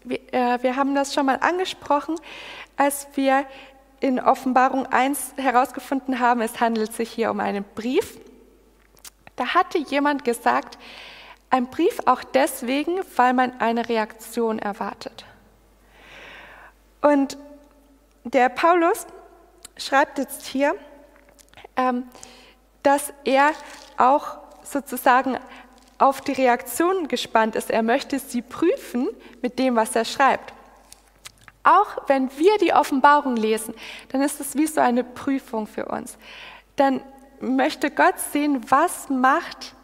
[0.03, 2.15] wir, äh, wir haben das schon mal angesprochen,
[2.77, 3.45] als wir
[3.99, 8.19] in Offenbarung 1 herausgefunden haben, es handelt sich hier um einen Brief.
[9.35, 10.77] Da hatte jemand gesagt,
[11.49, 15.25] ein Brief auch deswegen, weil man eine Reaktion erwartet.
[17.01, 17.37] Und
[18.23, 19.07] der Paulus
[19.77, 20.75] schreibt jetzt hier,
[21.75, 22.07] ähm,
[22.83, 23.51] dass er
[23.97, 25.37] auch sozusagen
[25.97, 27.69] auf die Reaktion gespannt ist.
[27.69, 29.07] Er möchte sie prüfen
[29.41, 30.53] mit dem, was er schreibt.
[31.63, 33.75] Auch wenn wir die Offenbarung lesen,
[34.09, 36.17] dann ist es wie so eine Prüfung für uns.
[36.75, 37.01] Dann
[37.39, 39.75] möchte Gott sehen, was macht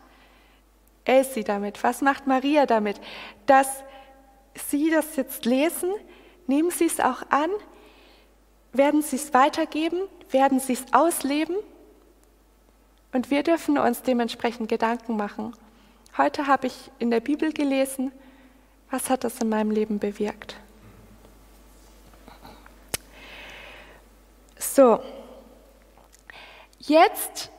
[1.06, 2.99] Elsie damit, was macht Maria damit,
[3.45, 3.84] dass
[4.56, 5.91] sie das jetzt lesen,
[6.47, 7.49] nehmen sie es auch an,
[8.73, 11.55] werden sie es weitergeben, werden sie es ausleben
[13.13, 15.53] und wir dürfen uns dementsprechend Gedanken machen.
[16.17, 18.12] Heute habe ich in der Bibel gelesen,
[18.89, 20.55] was hat das in meinem Leben bewirkt?
[24.57, 24.99] So,
[26.79, 27.51] jetzt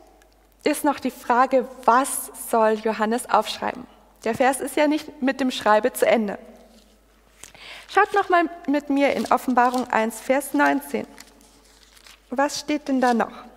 [0.64, 3.86] ist noch die Frage, was soll Johannes aufschreiben?
[4.24, 6.38] Der Vers ist ja nicht mit dem Schreibe zu Ende.
[7.90, 11.06] Schaut nochmal mit mir in Offenbarung 1, Vers 19.
[12.30, 13.48] Was steht denn da noch?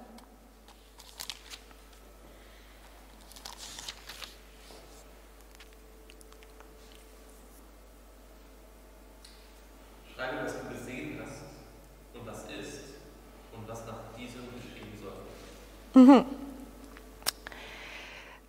[15.94, 16.26] Mhm.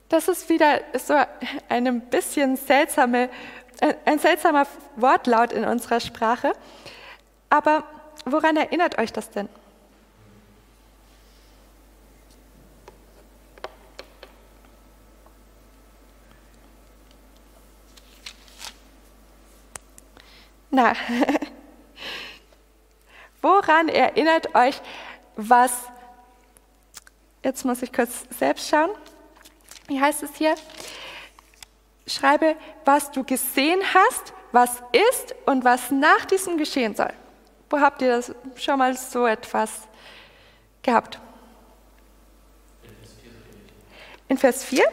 [0.09, 1.15] Das ist wieder so
[1.69, 3.31] ein bisschen seltsame,
[4.05, 4.67] ein seltsamer
[4.97, 6.53] Wortlaut in unserer Sprache.
[7.51, 7.85] Aber
[8.25, 9.49] woran erinnert euch das denn?
[20.71, 20.95] Na,
[23.43, 24.81] woran erinnert euch,
[25.37, 25.73] was
[27.45, 28.91] Jetzt muss ich kurz selbst schauen.
[29.89, 30.55] Wie heißt es hier?
[32.13, 37.13] Schreibe, was du gesehen hast, was ist und was nach diesem geschehen soll.
[37.71, 39.71] Wo habt ihr das schon mal so etwas
[40.83, 41.19] gehabt?
[44.29, 44.85] In Vers 4?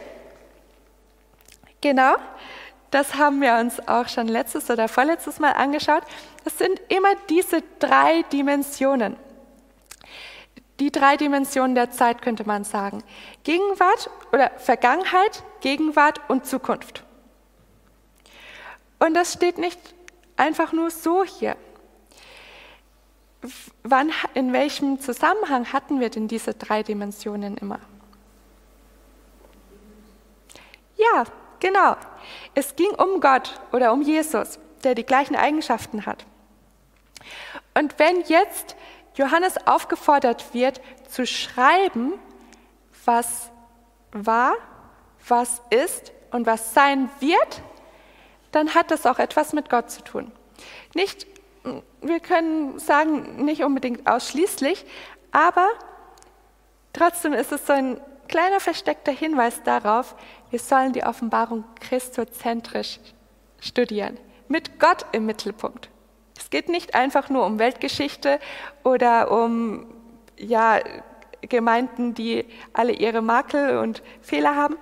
[1.80, 2.16] Genau,
[2.90, 6.02] das haben wir uns auch schon letztes oder vorletztes Mal angeschaut.
[6.44, 9.16] Das sind immer diese drei Dimensionen
[10.80, 13.04] die drei Dimensionen der Zeit, könnte man sagen.
[13.44, 17.04] Gegenwart oder Vergangenheit, Gegenwart und Zukunft.
[19.00, 19.78] Und das steht nicht
[20.36, 21.56] einfach nur so hier.
[23.82, 27.80] Wann, in welchem Zusammenhang hatten wir denn diese drei Dimensionen immer?
[30.96, 31.24] Ja,
[31.58, 31.96] genau.
[32.54, 36.26] Es ging um Gott oder um Jesus, der die gleichen Eigenschaften hat.
[37.72, 38.76] Und wenn jetzt
[39.14, 42.12] Johannes aufgefordert wird, zu schreiben,
[43.06, 43.50] was
[44.12, 44.54] war,
[45.26, 47.62] was ist und was sein wird,
[48.52, 50.32] dann hat das auch etwas mit Gott zu tun.
[50.94, 51.26] Nicht,
[52.00, 54.84] wir können sagen, nicht unbedingt ausschließlich,
[55.32, 55.68] aber
[56.92, 60.14] trotzdem ist es so ein kleiner versteckter Hinweis darauf,
[60.50, 63.00] wir sollen die Offenbarung christozentrisch
[63.60, 65.90] studieren, mit Gott im Mittelpunkt.
[66.38, 68.40] Es geht nicht einfach nur um Weltgeschichte
[68.82, 69.86] oder um
[70.38, 70.80] ja,
[71.42, 74.76] Gemeinden, die alle ihre Makel und Fehler haben,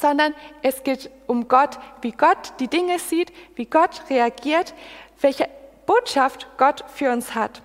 [0.00, 4.74] sondern es geht um Gott, wie Gott die Dinge sieht, wie Gott reagiert,
[5.20, 5.48] welche
[5.86, 7.62] Botschaft Gott für uns hat.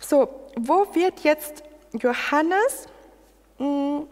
[0.00, 2.86] So, wo wird jetzt Johannes?
[3.58, 4.06] Hm,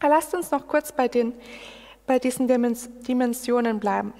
[0.00, 1.34] lasst uns noch kurz bei, den,
[2.06, 4.12] bei diesen Dimensionen bleiben.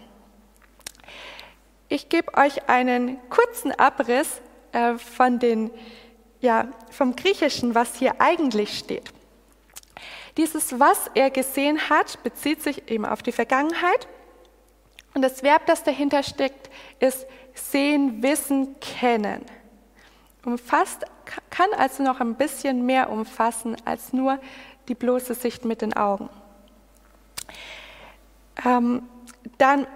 [1.89, 4.41] Ich gebe euch einen kurzen Abriss
[4.73, 5.71] äh, von den
[6.41, 9.13] ja, vom Griechischen, was hier eigentlich steht.
[10.37, 14.09] Dieses, was er gesehen hat, bezieht sich eben auf die Vergangenheit.
[15.15, 19.45] Und das Verb, das dahinter steckt, ist sehen, wissen, kennen.
[20.45, 21.05] Umfasst,
[21.51, 24.39] kann also noch ein bisschen mehr umfassen als nur
[24.89, 26.31] die bloße Sicht mit den Augen.
[28.65, 29.03] Ähm,
[29.59, 29.87] dann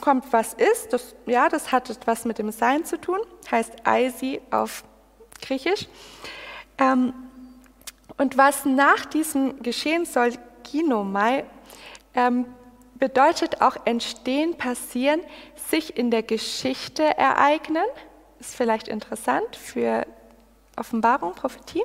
[0.00, 0.92] kommt, was ist.
[0.92, 4.84] Das, ja, das hat etwas mit dem Sein zu tun, heißt Eisi auf
[5.42, 5.86] Griechisch.
[6.78, 7.12] Ähm,
[8.16, 11.44] und was nach diesem geschehen soll, Ginomai,
[12.14, 12.46] ähm,
[12.94, 15.20] bedeutet auch entstehen, passieren,
[15.56, 17.84] sich in der Geschichte ereignen.
[18.38, 20.06] Ist vielleicht interessant für
[20.76, 21.84] Offenbarung, Prophetie.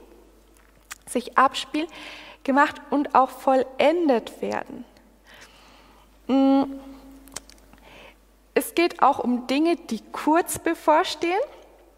[1.07, 1.87] Sich abspielen,
[2.43, 4.85] gemacht und auch vollendet werden.
[6.27, 6.63] Mm.
[8.53, 11.39] Es geht auch um Dinge, die kurz bevorstehen.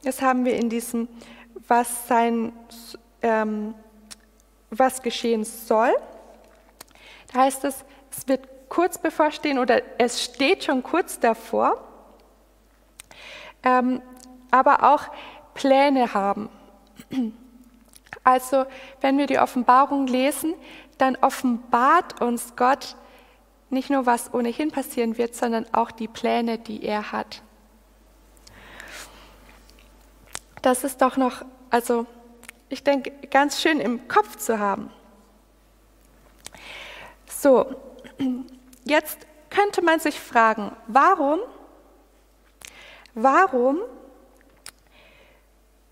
[0.03, 1.07] Das haben wir in diesem
[1.69, 2.51] was, sein,
[3.21, 3.73] ähm,
[4.69, 5.91] was geschehen soll.
[7.31, 11.83] Da heißt es, es wird kurz bevorstehen oder es steht schon kurz davor,
[13.63, 14.01] ähm,
[14.51, 15.03] aber auch
[15.53, 16.49] Pläne haben.
[18.23, 18.65] Also
[19.01, 20.53] wenn wir die Offenbarung lesen,
[20.97, 22.95] dann offenbart uns Gott
[23.69, 27.41] nicht nur, was ohnehin passieren wird, sondern auch die Pläne, die er hat.
[30.61, 32.05] Das ist doch noch, also
[32.69, 34.91] ich denke, ganz schön im Kopf zu haben.
[37.27, 37.75] So,
[38.83, 41.39] jetzt könnte man sich fragen, warum,
[43.13, 43.79] warum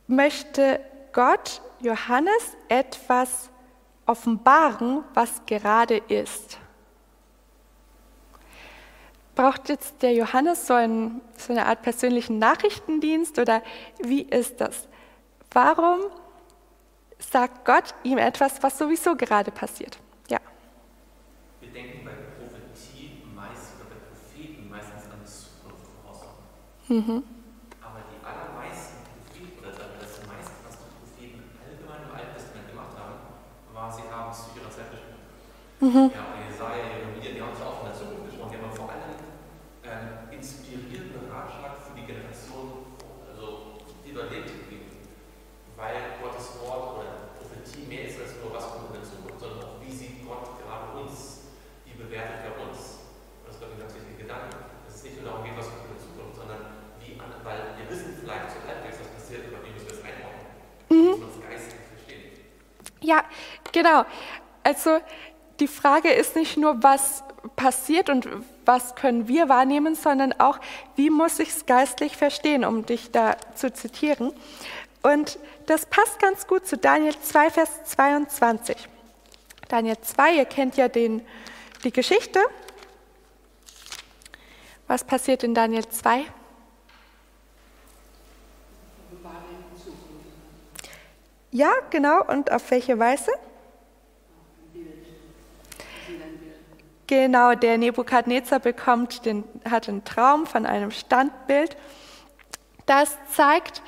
[0.08, 0.80] möchte
[1.14, 3.50] Gott Johannes etwas
[4.06, 6.60] offenbaren, was gerade ist?
[9.36, 13.62] Braucht jetzt der Johannes so, ein, so eine Art persönlichen Nachrichtendienst oder
[14.00, 14.88] wie ist das?
[15.52, 16.02] Warum
[17.20, 19.98] sagt Gott ihm etwas, was sowieso gerade passiert?
[20.28, 20.40] Ja.
[21.62, 26.22] Wir denken bei Prophetie meist oder bei Propheten meistens an die Zukunft voraus.
[26.90, 27.24] Mhm.
[27.82, 32.94] Aber die allermeisten Propheten oder das meiste, was die Propheten allgemein im Alten Testament gemacht
[33.00, 33.16] haben,
[33.74, 35.18] war, sie haben es zu ihrer Zeit besprochen.
[35.80, 36.12] Mhm.
[36.12, 39.16] Ja, Jesaja, Jeremia, die haben es auch von der Zukunft gesprochen, die haben vor allem
[39.86, 42.98] äh, inspirierenden Ratschlag für die Generation,
[43.30, 44.98] also die dort lebt, gegeben.
[45.78, 49.62] Weil Gottes Wort oder Prophetie mehr ist als nur, was kommt in der Zukunft, sondern
[49.62, 51.54] auch, wie sieht Gott gerade uns,
[51.86, 53.06] wie bewertet er uns.
[53.46, 54.58] Das ist, glaube ich, ein ganz wichtiger Gedanke.
[54.58, 56.62] Dass es nicht nur darum geht, was kommt in der Zukunft, sondern
[56.98, 60.02] wie, an, weil wir wissen vielleicht so halbwegs, was passiert, aber wie müssen wir es
[60.02, 60.50] einordnen?
[60.90, 61.14] Mhm.
[61.30, 62.26] Es geistig verstehen.
[63.06, 63.22] Ja,
[63.70, 64.02] genau.
[64.66, 64.98] Also
[65.62, 67.24] die Frage ist nicht nur, was
[67.56, 68.28] passiert und
[68.66, 70.60] was können wir wahrnehmen, sondern auch,
[70.96, 74.34] wie muss ich es geistlich verstehen, um dich da zu zitieren.
[75.04, 78.88] Und das passt ganz gut zu Daniel 2, Vers 22.
[79.68, 81.26] Daniel 2, ihr kennt ja den,
[81.84, 82.40] die Geschichte.
[84.88, 86.26] Was passiert in Daniel 2?
[91.52, 92.24] Ja, genau.
[92.24, 93.32] Und auf welche Weise?
[97.08, 101.76] Genau, der Nebukadnezar bekommt den, hat einen Traum von einem Standbild.
[102.86, 103.82] Das zeigt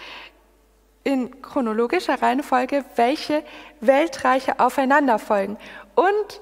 [1.10, 3.43] in chronologischer Reihenfolge, welche
[3.82, 5.57] Weltreiche aufeinander folgen.
[5.95, 6.41] Und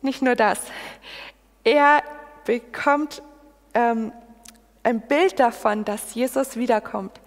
[0.00, 0.60] nicht nur das,
[1.64, 2.02] er
[2.44, 3.22] bekommt
[3.74, 4.12] ähm,
[4.84, 7.20] ein Bild davon, dass Jesus wiederkommt,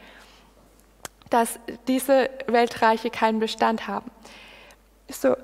[1.29, 4.09] dass diese Weltreiche keinen Bestand haben.
[5.09, 5.35] So,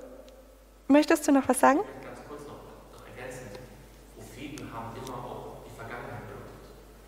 [0.87, 1.81] möchtest du noch was sagen?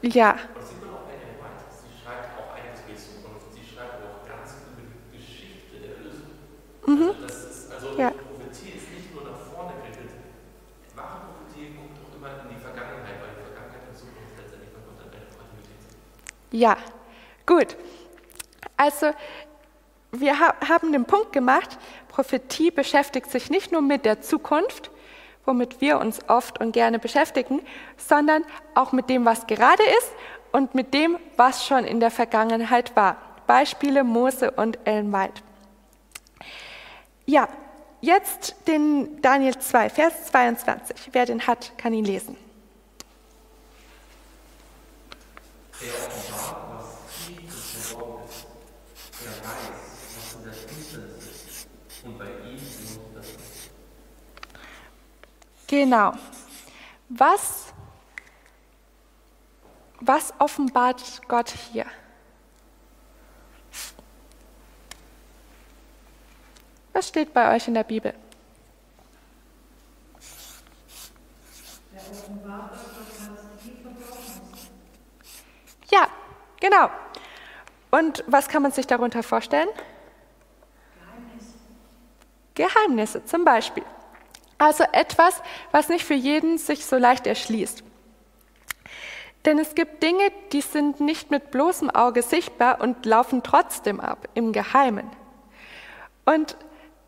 [5.81, 6.29] der Erlösung.
[6.87, 8.11] Also, das ist, also Ja.
[8.11, 10.11] Prophetie ist nicht nur nach vorne gerichtet.
[10.95, 14.83] Wahre Prophetie guckt auch immer in die Vergangenheit, weil die Vergangenheit und Zukunft letztendlich eine
[14.85, 16.59] Kontinuität sind.
[16.59, 16.77] Ja,
[17.45, 17.75] gut.
[18.77, 19.13] Also,
[20.11, 21.77] wir ha haben den Punkt gemacht,
[22.09, 24.91] Prophetie beschäftigt sich nicht nur mit der Zukunft,
[25.45, 27.61] womit wir uns oft und gerne beschäftigen,
[27.97, 28.43] sondern
[28.73, 30.11] auch mit dem, was gerade ist
[30.51, 33.17] und mit dem, was schon in der Vergangenheit war.
[33.47, 35.13] Beispiele Mose und Ellen.
[37.25, 37.47] Ja,
[38.01, 41.09] jetzt den Daniel 2, Vers 22.
[41.11, 42.37] Wer den hat, kann ihn lesen.
[45.81, 47.51] Er offenbart, was tief
[47.89, 48.45] verborgen ist.
[49.25, 49.75] Er weiß,
[50.15, 51.67] was in der Finsternis ist.
[52.05, 52.61] Und bei ihm
[52.95, 53.71] wohnt das Licht.
[55.75, 56.13] Genau.
[57.09, 57.73] Was,
[59.99, 61.85] was offenbart Gott hier?
[66.93, 68.13] Was steht bei euch in der Bibel?
[75.91, 76.07] Ja,
[76.61, 76.89] genau.
[77.91, 79.67] Und was kann man sich darunter vorstellen?
[82.53, 83.83] Geheimnisse zum Beispiel.
[84.57, 85.41] Also etwas,
[85.71, 87.83] was nicht für jeden sich so leicht erschließt.
[89.45, 94.27] Denn es gibt Dinge, die sind nicht mit bloßem Auge sichtbar und laufen trotzdem ab,
[94.33, 95.09] im Geheimen.
[96.25, 96.57] Und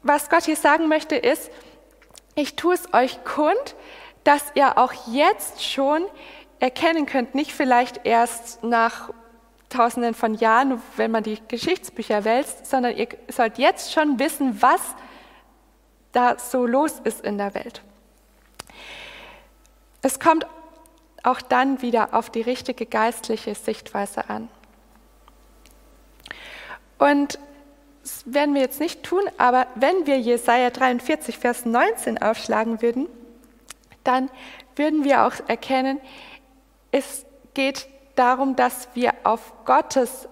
[0.03, 1.49] was Gott hier sagen möchte, ist,
[2.35, 3.75] ich tue es euch kund,
[4.23, 6.05] dass ihr auch jetzt schon
[6.59, 9.09] erkennen könnt, nicht vielleicht erst nach
[9.69, 14.81] tausenden von Jahren, wenn man die Geschichtsbücher wälzt, sondern ihr sollt jetzt schon wissen, was
[16.11, 17.81] da so los ist in der Welt.
[20.01, 20.45] Es kommt
[21.23, 24.49] auch dann wieder auf die richtige geistliche Sichtweise an.
[26.97, 27.39] Und
[28.01, 33.07] das werden wir jetzt nicht tun, aber wenn wir Jesaja 43, Vers 19 aufschlagen würden,
[34.05, 34.29] dann
[34.77, 35.99] würden wir auch erkennen,
[36.91, 40.29] es geht darum, dass wir auf Gottes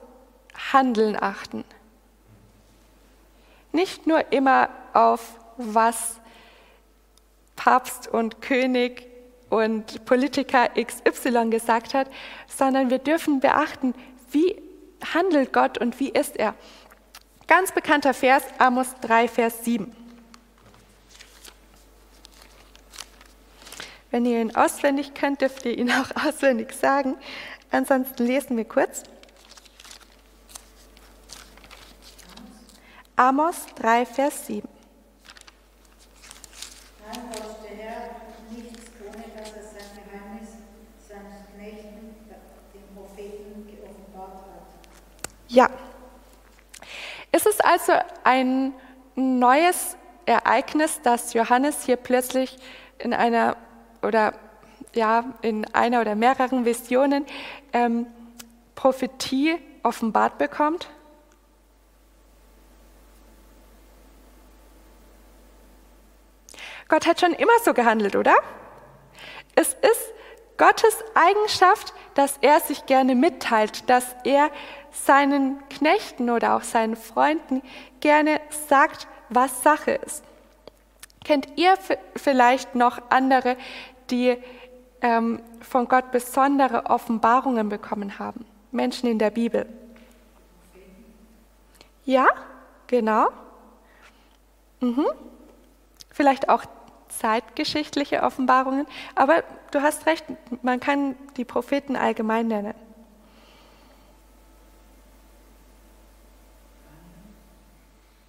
[0.71, 1.65] Handeln achten.
[3.73, 6.19] Nicht nur immer auf was
[7.55, 9.07] Papst und König
[9.49, 12.09] und Politiker XY gesagt hat,
[12.47, 13.93] sondern wir dürfen beachten,
[14.31, 14.61] wie
[15.13, 16.55] handelt Gott und wie ist er.
[17.47, 19.95] Ganz bekannter Vers, Amos 3, Vers 7.
[24.15, 27.17] Wenn ihr ihn auswendig könnt, dürft ihr ihn auch auswendig sagen.
[27.69, 29.03] Ansonsten lesen wir kurz.
[33.17, 34.67] Amos 3, Vers 7.
[37.05, 38.09] Dann forscht der Herr
[38.49, 40.49] nichts, ohne dass er sein Geheimnis
[41.07, 42.15] seinen Knechten,
[42.73, 44.65] den Propheten, geoffenbart hat.
[45.47, 45.69] Ja.
[47.31, 47.93] Es ist also
[48.23, 48.73] ein
[49.15, 52.57] neues Ereignis, dass Johannes hier plötzlich
[52.97, 53.57] in einer
[54.01, 54.33] oder
[54.93, 57.25] ja in einer oder mehreren Visionen
[57.73, 58.07] ähm,
[58.75, 60.89] Prophetie offenbart bekommt.
[66.87, 68.35] Gott hat schon immer so gehandelt, oder?
[69.55, 70.13] Es ist
[70.57, 74.51] Gottes Eigenschaft, dass er sich gerne mitteilt, dass er
[74.95, 77.61] seinen Knechten oder auch seinen Freunden
[77.99, 80.23] gerne sagt, was Sache ist.
[81.23, 81.73] Kennt ihr
[82.15, 83.57] vielleicht noch andere,
[84.09, 84.37] die
[85.01, 88.45] ähm, von Gott besondere Offenbarungen bekommen haben?
[88.71, 89.67] Menschen in der Bibel.
[92.05, 92.27] Ja,
[92.87, 93.29] genau.
[94.79, 95.07] Mhm.
[96.11, 96.63] Vielleicht auch
[97.09, 98.85] zeitgeschichtliche Offenbarungen,
[99.15, 100.25] aber du hast recht,
[100.61, 102.73] man kann die Propheten allgemein nennen.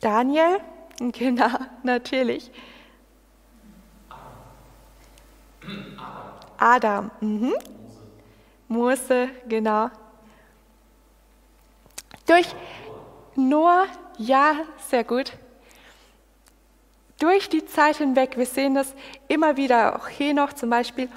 [0.06, 0.60] Daniel?
[1.00, 1.50] Genau,
[1.82, 2.52] natürlich.
[6.56, 7.10] Adam.
[7.20, 7.54] Mhm.
[8.68, 9.90] Mose, genau.
[12.24, 12.54] Durch
[13.34, 13.86] Noah,
[14.16, 14.54] ja,
[14.88, 15.32] sehr gut.
[17.18, 18.94] Durch die Zeit hinweg, wir sehen das
[19.26, 21.08] immer wieder, auch Henoch zum Beispiel,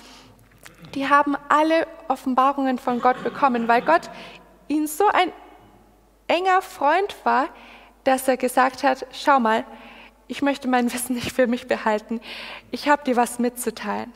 [0.96, 4.10] die haben alle Offenbarungen von Gott bekommen, weil Gott
[4.68, 5.32] ihnen so ein
[6.28, 7.50] enger Freund war,
[8.04, 9.66] dass er gesagt hat, schau mal,
[10.28, 12.22] ich möchte mein Wissen nicht für mich behalten.
[12.72, 14.14] Ich habe dir was mitzuteilen.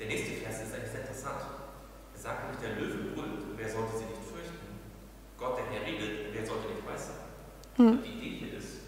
[0.00, 1.42] Der nächste Vers ist eigentlich sehr interessant.
[2.14, 4.78] Er sagt nämlich, der Löwe brüllt, wer sollte sie nicht fürchten?
[5.36, 7.10] Gott, der Herr redet, wer sollte nicht weiß
[7.76, 8.02] hm.
[8.02, 8.78] Die Idee hier ist,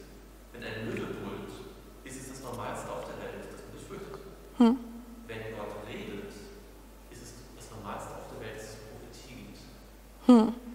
[0.52, 1.50] wenn ein Löwe brüllt,
[2.04, 4.22] ist es das Normalste auf der Welt, dass man sich fürchtet.
[4.58, 4.78] Hm.
[5.26, 6.30] Wenn Gott redet,
[7.10, 9.58] ist es das Normalste auf der Welt, dass es Prophetie gibt.
[10.26, 10.69] Hm.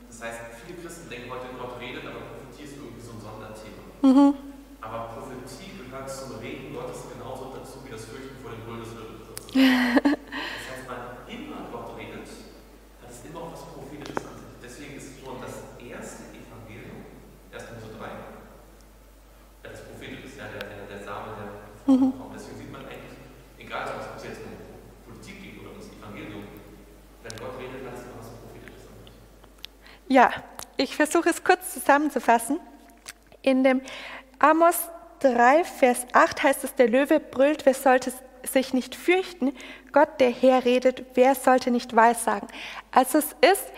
[4.06, 4.38] Mhm.
[4.82, 8.94] Aber Prophetie gehört zum Reden Gottes genauso dazu wie das Fürchten vor den Brüllen des
[8.94, 9.34] Ritters.
[9.50, 12.30] das heißt, wann immer Gott redet,
[13.02, 14.54] hat es immer auch was Prophetisches an sich.
[14.62, 17.02] Deswegen ist schon das erste Evangelium,
[17.50, 17.66] 1.
[17.82, 21.50] Mose 3, ja, das Prophetische ist ja der, der, der Same, der
[21.90, 22.14] mhm.
[22.30, 23.18] Deswegen sieht man eigentlich,
[23.58, 24.54] egal ob es jetzt um
[25.10, 26.46] Politik geht oder um das Evangelium,
[27.26, 28.86] wenn Gott redet, hat es immer was Prophetisches.
[30.14, 30.30] Ja,
[30.78, 32.62] ich versuche es kurz zusammenzufassen.
[33.46, 33.82] In dem
[34.40, 34.90] Amos
[35.20, 38.12] 3, Vers 8 heißt es, der Löwe brüllt, wer sollte
[38.44, 39.54] sich nicht fürchten?
[39.92, 42.48] Gott, der Herr redet, wer sollte nicht weissagen?
[42.92, 43.72] Also es ist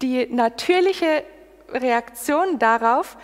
[0.00, 1.22] die natürliche
[1.68, 3.18] Reaktion darauf,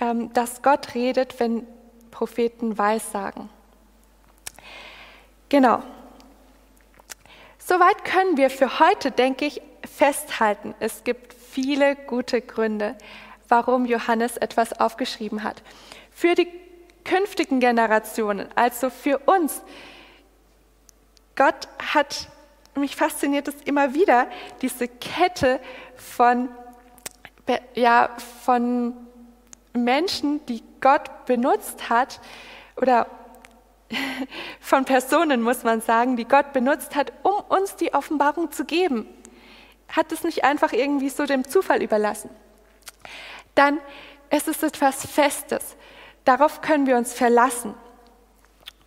[0.00, 1.64] ähm, dass Gott redet, wenn
[2.10, 3.48] Propheten weissagen.
[5.48, 5.84] Genau.
[7.58, 10.74] Soweit können wir für heute, denke ich, festhalten.
[10.80, 12.96] Es gibt viele gute Gründe,
[13.48, 15.62] warum Johannes etwas aufgeschrieben hat
[16.10, 16.48] für die
[17.04, 19.62] künftigen Generationen, also für uns.
[21.36, 22.28] Gott hat,
[22.74, 24.26] mich fasziniert es immer wieder,
[24.60, 25.60] diese Kette
[25.96, 26.48] von,
[27.74, 28.10] ja,
[28.44, 28.94] von
[29.72, 32.20] Menschen, die Gott benutzt hat,
[32.76, 33.06] oder
[34.60, 39.06] von Personen, muss man sagen, die Gott benutzt hat, um uns die Offenbarung zu geben.
[39.88, 42.30] Hat es nicht einfach irgendwie so dem Zufall überlassen.
[43.58, 43.80] Dann
[44.30, 45.76] es ist etwas Festes.
[46.24, 47.74] Darauf können wir uns verlassen.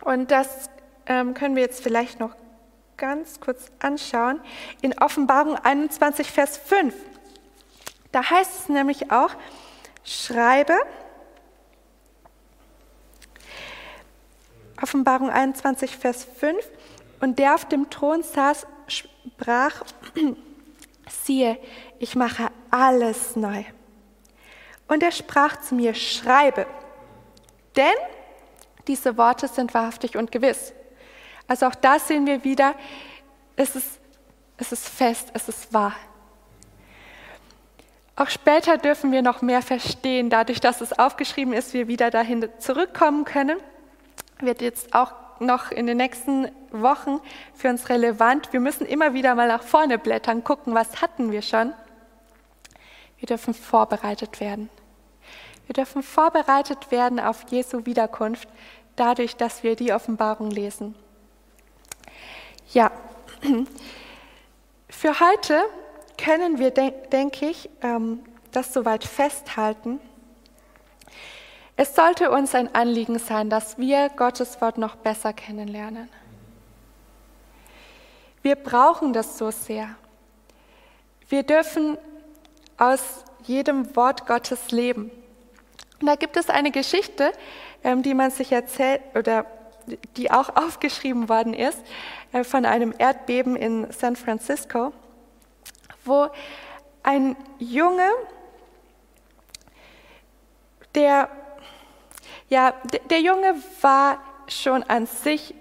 [0.02, 0.70] Und das
[1.04, 2.34] ähm, können wir jetzt vielleicht noch
[2.96, 4.40] ganz kurz anschauen.
[4.80, 6.94] In Offenbarung 21, Vers 5.
[8.12, 9.30] Da heißt es nämlich auch,
[10.04, 10.78] schreibe,
[14.80, 16.66] Offenbarung 21, Vers 5,
[17.20, 19.84] und der auf dem Thron saß, sprach,
[21.24, 21.58] siehe,
[21.98, 23.64] ich mache alles neu.
[24.92, 26.66] Und er sprach zu mir, schreibe,
[27.76, 27.94] denn
[28.86, 30.74] diese Worte sind wahrhaftig und gewiss.
[31.48, 32.74] Also auch da sehen wir wieder,
[33.56, 33.88] es ist,
[34.58, 35.94] es ist fest, es ist wahr.
[38.16, 42.46] Auch später dürfen wir noch mehr verstehen, dadurch, dass es aufgeschrieben ist, wir wieder dahin
[42.58, 43.56] zurückkommen können.
[44.40, 47.18] Wird jetzt auch noch in den nächsten Wochen
[47.54, 48.52] für uns relevant.
[48.52, 51.72] Wir müssen immer wieder mal nach vorne blättern, gucken, was hatten wir schon.
[53.16, 54.68] Wir dürfen vorbereitet werden.
[55.66, 58.48] Wir dürfen vorbereitet werden auf Jesu Wiederkunft,
[58.96, 60.94] dadurch, dass wir die Offenbarung lesen.
[62.72, 62.90] Ja,
[64.88, 65.62] für heute
[66.18, 70.00] können wir, denke ich, ähm, das soweit festhalten.
[71.76, 76.08] Es sollte uns ein Anliegen sein, dass wir Gottes Wort noch besser kennenlernen.
[78.42, 79.88] Wir brauchen das so sehr.
[81.28, 81.96] Wir dürfen
[82.76, 85.10] aus jedem Wort Gottes leben.
[86.02, 87.32] Und da gibt es eine Geschichte,
[87.84, 89.46] ähm, die man sich erzählt oder
[90.16, 91.80] die auch aufgeschrieben worden ist
[92.32, 94.92] äh, von einem Erdbeben in San Francisco,
[96.04, 96.26] wo
[97.04, 98.10] ein Junge,
[100.96, 101.28] der
[102.48, 102.74] ja,
[103.08, 105.54] der Junge war schon an sich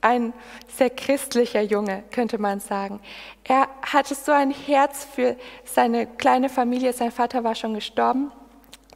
[0.00, 0.32] ein
[0.68, 3.00] sehr christlicher Junge, könnte man sagen.
[3.42, 6.92] Er hatte so ein Herz für seine kleine Familie.
[6.92, 8.30] Sein Vater war schon gestorben.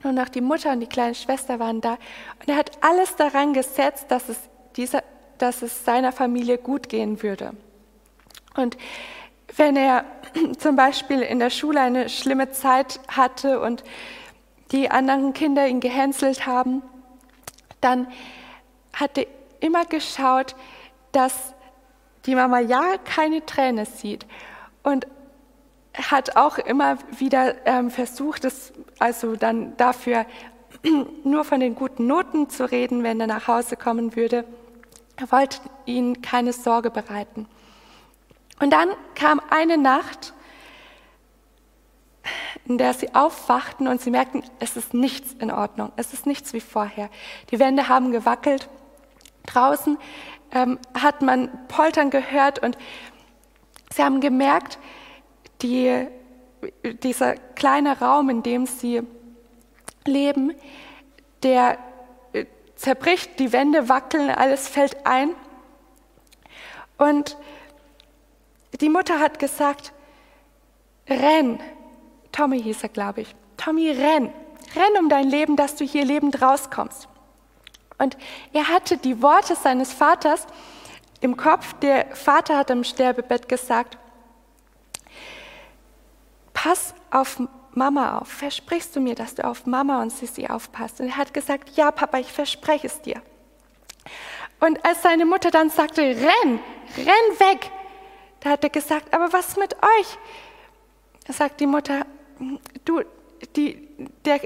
[0.02, 1.92] Nur noch die Mutter und die kleine Schwester waren da.
[2.40, 4.38] Und er hat alles daran gesetzt, dass es,
[4.76, 5.02] dieser,
[5.38, 7.52] dass es seiner Familie gut gehen würde.
[8.56, 8.76] Und
[9.56, 10.04] wenn er
[10.58, 13.84] zum Beispiel in der Schule eine schlimme Zeit hatte und
[14.72, 16.82] die anderen Kinder ihn gehänselt haben,
[17.80, 18.06] dann
[18.94, 19.26] hat er
[19.60, 20.56] immer geschaut,
[21.12, 21.54] dass
[22.26, 24.26] die Mama ja keine Träne sieht
[24.82, 25.06] und
[25.94, 28.72] hat auch immer wieder ähm, versucht, es
[29.02, 30.24] also dann dafür
[31.24, 34.44] nur von den guten Noten zu reden, wenn er nach Hause kommen würde.
[35.16, 37.46] Er wollte ihnen keine Sorge bereiten.
[38.60, 40.34] Und dann kam eine Nacht,
[42.64, 46.52] in der sie aufwachten und sie merkten, es ist nichts in Ordnung, es ist nichts
[46.52, 47.10] wie vorher.
[47.50, 48.68] Die Wände haben gewackelt,
[49.46, 49.98] draußen
[50.52, 52.78] ähm, hat man Poltern gehört und
[53.92, 54.78] sie haben gemerkt,
[55.60, 56.06] die,
[57.02, 59.02] dieser kleine Raum, in dem sie
[60.04, 60.54] leben,
[61.42, 61.78] der
[62.32, 62.46] äh,
[62.76, 65.30] zerbricht, die Wände wackeln, alles fällt ein.
[66.98, 67.36] Und
[68.80, 69.92] die Mutter hat gesagt,
[71.08, 71.60] renn.
[72.30, 73.34] Tommy hieß er, glaube ich.
[73.56, 74.32] Tommy, renn.
[74.74, 77.08] Renn um dein Leben, dass du hier lebend rauskommst.
[77.98, 78.16] Und
[78.52, 80.46] er hatte die Worte seines Vaters
[81.20, 81.74] im Kopf.
[81.74, 83.98] Der Vater hat im Sterbebett gesagt,
[86.62, 87.40] pass auf
[87.74, 88.28] Mama auf.
[88.28, 91.00] Versprichst du mir, dass du auf Mama und Sissi aufpasst?
[91.00, 93.20] Und er hat gesagt, ja, Papa, ich verspreche es dir.
[94.60, 96.60] Und als seine Mutter dann sagte, renn,
[96.96, 97.70] renn weg,
[98.40, 100.18] da hat er gesagt, aber was mit euch?
[101.26, 102.06] Da sagt die Mutter,
[102.84, 103.02] du,
[103.56, 103.88] die,
[104.24, 104.40] der,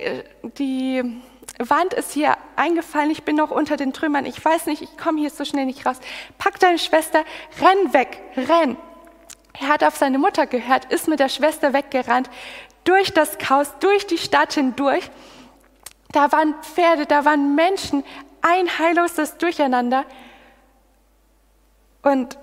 [0.58, 1.20] die
[1.58, 5.20] Wand ist hier eingefallen, ich bin noch unter den Trümmern, ich weiß nicht, ich komme
[5.20, 5.98] hier so schnell nicht raus.
[6.38, 7.24] Pack deine Schwester,
[7.60, 8.78] renn weg, renn.
[9.60, 12.30] Er hat auf seine Mutter gehört, ist mit der Schwester weggerannt,
[12.84, 15.10] durch das Chaos, durch die Stadt hindurch.
[16.12, 18.04] Da waren Pferde, da waren Menschen,
[18.42, 20.04] ein heilloses Durcheinander.
[22.02, 22.38] Und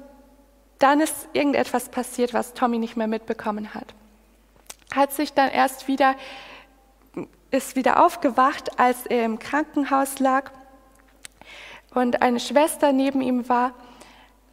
[0.79, 3.93] dann ist irgendetwas passiert, was Tommy nicht mehr mitbekommen hat.
[4.93, 6.15] Hat sich dann erst wieder,
[7.51, 10.51] ist wieder aufgewacht, als er im Krankenhaus lag
[11.93, 13.73] und eine Schwester neben ihm war.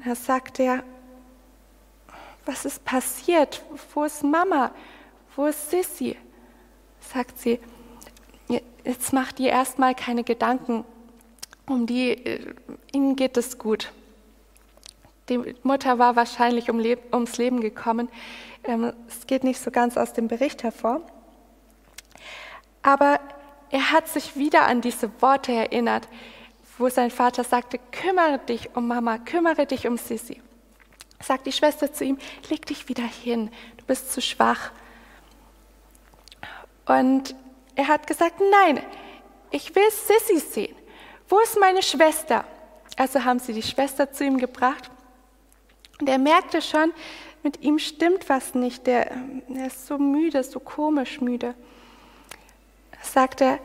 [0.04, 0.84] Da sagt er,
[2.46, 3.62] was ist passiert?
[3.94, 4.72] Wo ist Mama?
[5.36, 6.16] Wo ist Sissy?
[7.00, 7.58] Sagt sie,
[8.84, 10.84] jetzt macht ihr erstmal keine Gedanken
[11.66, 12.54] um die, äh,
[12.92, 13.92] ihnen geht es gut.
[15.28, 18.08] Die Mutter war wahrscheinlich um Leb ums Leben gekommen.
[18.64, 21.02] Ähm, es geht nicht so ganz aus dem Bericht hervor.
[22.82, 23.20] Aber
[23.70, 26.08] er hat sich wieder an diese Worte erinnert,
[26.76, 30.40] wo sein Vater sagte, kümmere dich um Mama, kümmere dich um Sissi.
[31.22, 32.18] Sagt die Schwester zu ihm,
[32.48, 34.72] leg dich wieder hin, du bist zu schwach.
[36.86, 37.34] Und
[37.74, 38.82] er hat gesagt, nein,
[39.50, 40.76] ich will Sissi sehen.
[41.28, 42.44] Wo ist meine Schwester?
[42.96, 44.90] Also haben sie die Schwester zu ihm gebracht.
[46.00, 46.92] Und er merkte schon,
[47.42, 48.86] mit ihm stimmt was nicht.
[48.88, 49.10] Er
[49.66, 51.54] ist so müde, so komisch müde.
[53.02, 53.58] Sagte, er,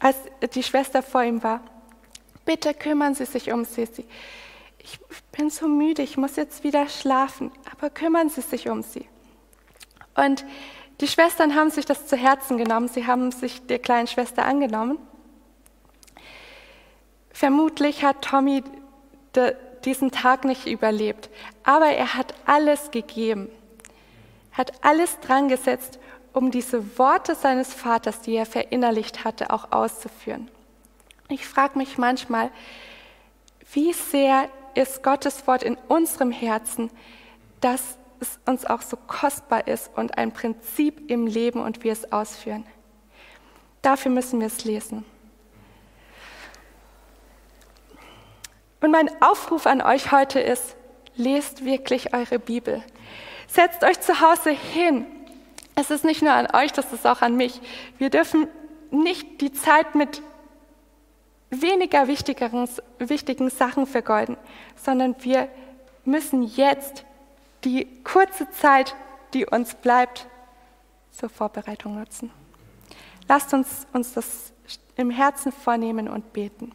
[0.00, 0.16] als
[0.54, 1.60] die Schwester vor ihm war,
[2.44, 4.06] bitte kümmern Sie sich um Sissi.
[4.82, 4.98] Ich
[5.32, 9.06] bin so müde, ich muss jetzt wieder schlafen, aber kümmern Sie sich um sie.
[10.16, 10.44] Und
[11.00, 14.98] die Schwestern haben sich das zu Herzen genommen, sie haben sich der kleinen Schwester angenommen.
[17.30, 18.62] Vermutlich hat Tommy
[19.84, 21.30] diesen Tag nicht überlebt,
[21.62, 23.48] aber er hat alles gegeben,
[24.52, 25.98] hat alles dran gesetzt,
[26.34, 30.50] um diese Worte seines Vaters, die er verinnerlicht hatte, auch auszuführen.
[31.28, 32.50] Ich frage mich manchmal,
[33.72, 36.90] wie sehr ist Gottes Wort in unserem Herzen,
[37.60, 42.12] dass es uns auch so kostbar ist und ein Prinzip im Leben und wir es
[42.12, 42.66] ausführen.
[43.82, 45.04] Dafür müssen wir es lesen.
[48.80, 50.76] Und mein Aufruf an euch heute ist,
[51.16, 52.82] lest wirklich eure Bibel.
[53.46, 55.06] Setzt euch zu Hause hin.
[55.74, 57.60] Es ist nicht nur an euch, das ist auch an mich.
[57.98, 58.46] Wir dürfen
[58.90, 60.22] nicht die Zeit mit
[61.50, 64.36] weniger wichtigen Sachen vergeuden,
[64.76, 65.48] sondern wir
[66.04, 67.04] müssen jetzt
[67.64, 68.94] die kurze Zeit,
[69.34, 70.26] die uns bleibt,
[71.10, 72.30] zur Vorbereitung nutzen.
[73.28, 74.52] Lasst uns uns das
[74.96, 76.72] im Herzen vornehmen und beten.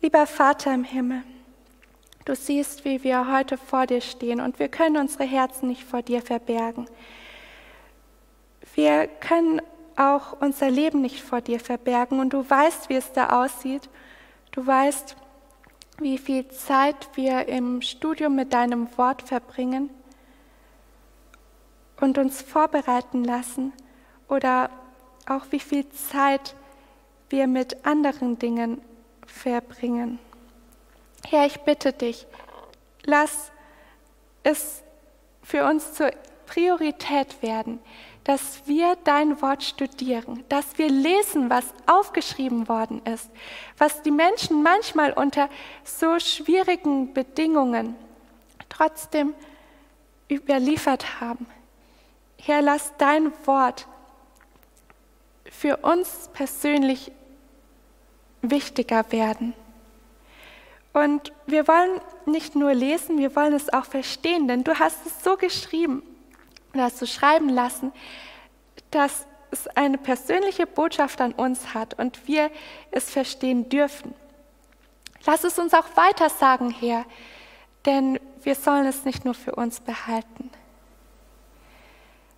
[0.00, 1.22] Lieber Vater im Himmel,
[2.24, 6.02] du siehst, wie wir heute vor dir stehen und wir können unsere Herzen nicht vor
[6.02, 6.86] dir verbergen.
[8.74, 9.60] Wir können
[9.96, 13.88] auch unser Leben nicht vor dir verbergen und du weißt, wie es da aussieht.
[14.50, 15.16] Du weißt,
[15.98, 19.90] wie viel Zeit wir im Studium mit deinem Wort verbringen
[22.00, 23.72] und uns vorbereiten lassen
[24.28, 24.70] oder
[25.26, 26.54] auch wie viel Zeit
[27.28, 28.80] wir mit anderen Dingen
[29.26, 30.18] verbringen.
[31.28, 32.26] Herr, ich bitte dich,
[33.04, 33.50] lass
[34.42, 34.82] es
[35.42, 36.10] für uns zur
[36.46, 37.80] Priorität werden,
[38.24, 43.30] dass wir dein Wort studieren, dass wir lesen, was aufgeschrieben worden ist,
[43.76, 45.48] was die Menschen manchmal unter
[45.84, 47.96] so schwierigen Bedingungen
[48.68, 49.34] trotzdem
[50.30, 51.46] überliefert haben.
[52.40, 53.86] Herr, lass dein Wort
[55.50, 57.12] für uns persönlich
[58.42, 59.54] wichtiger werden.
[60.94, 65.24] Und wir wollen nicht nur lesen, wir wollen es auch verstehen, denn du hast es
[65.24, 66.02] so geschrieben,
[66.72, 67.92] du hast es schreiben lassen,
[68.92, 72.48] dass es eine persönliche Botschaft an uns hat und wir
[72.92, 74.14] es verstehen dürfen.
[75.26, 77.04] Lass es uns auch weiter sagen, Herr,
[77.86, 80.50] denn wir sollen es nicht nur für uns behalten.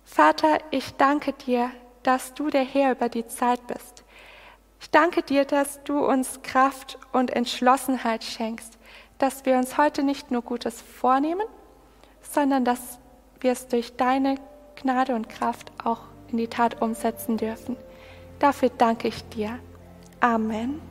[0.03, 1.69] Vater, ich danke dir,
[2.01, 3.96] dass du der Herr über die Zeit bist.
[4.79, 8.77] Ich danke dir, dass du uns Kraft und Entschlossenheit schenkst,
[9.17, 11.45] dass wir uns heute nicht nur Gutes vornehmen,
[12.21, 12.99] sondern dass
[13.39, 14.35] wir es durch deine
[14.75, 17.77] Gnade und Kraft auch in die Tat umsetzen dürfen.
[18.39, 19.59] Dafür danke ich dir.
[20.19, 20.81] Amen.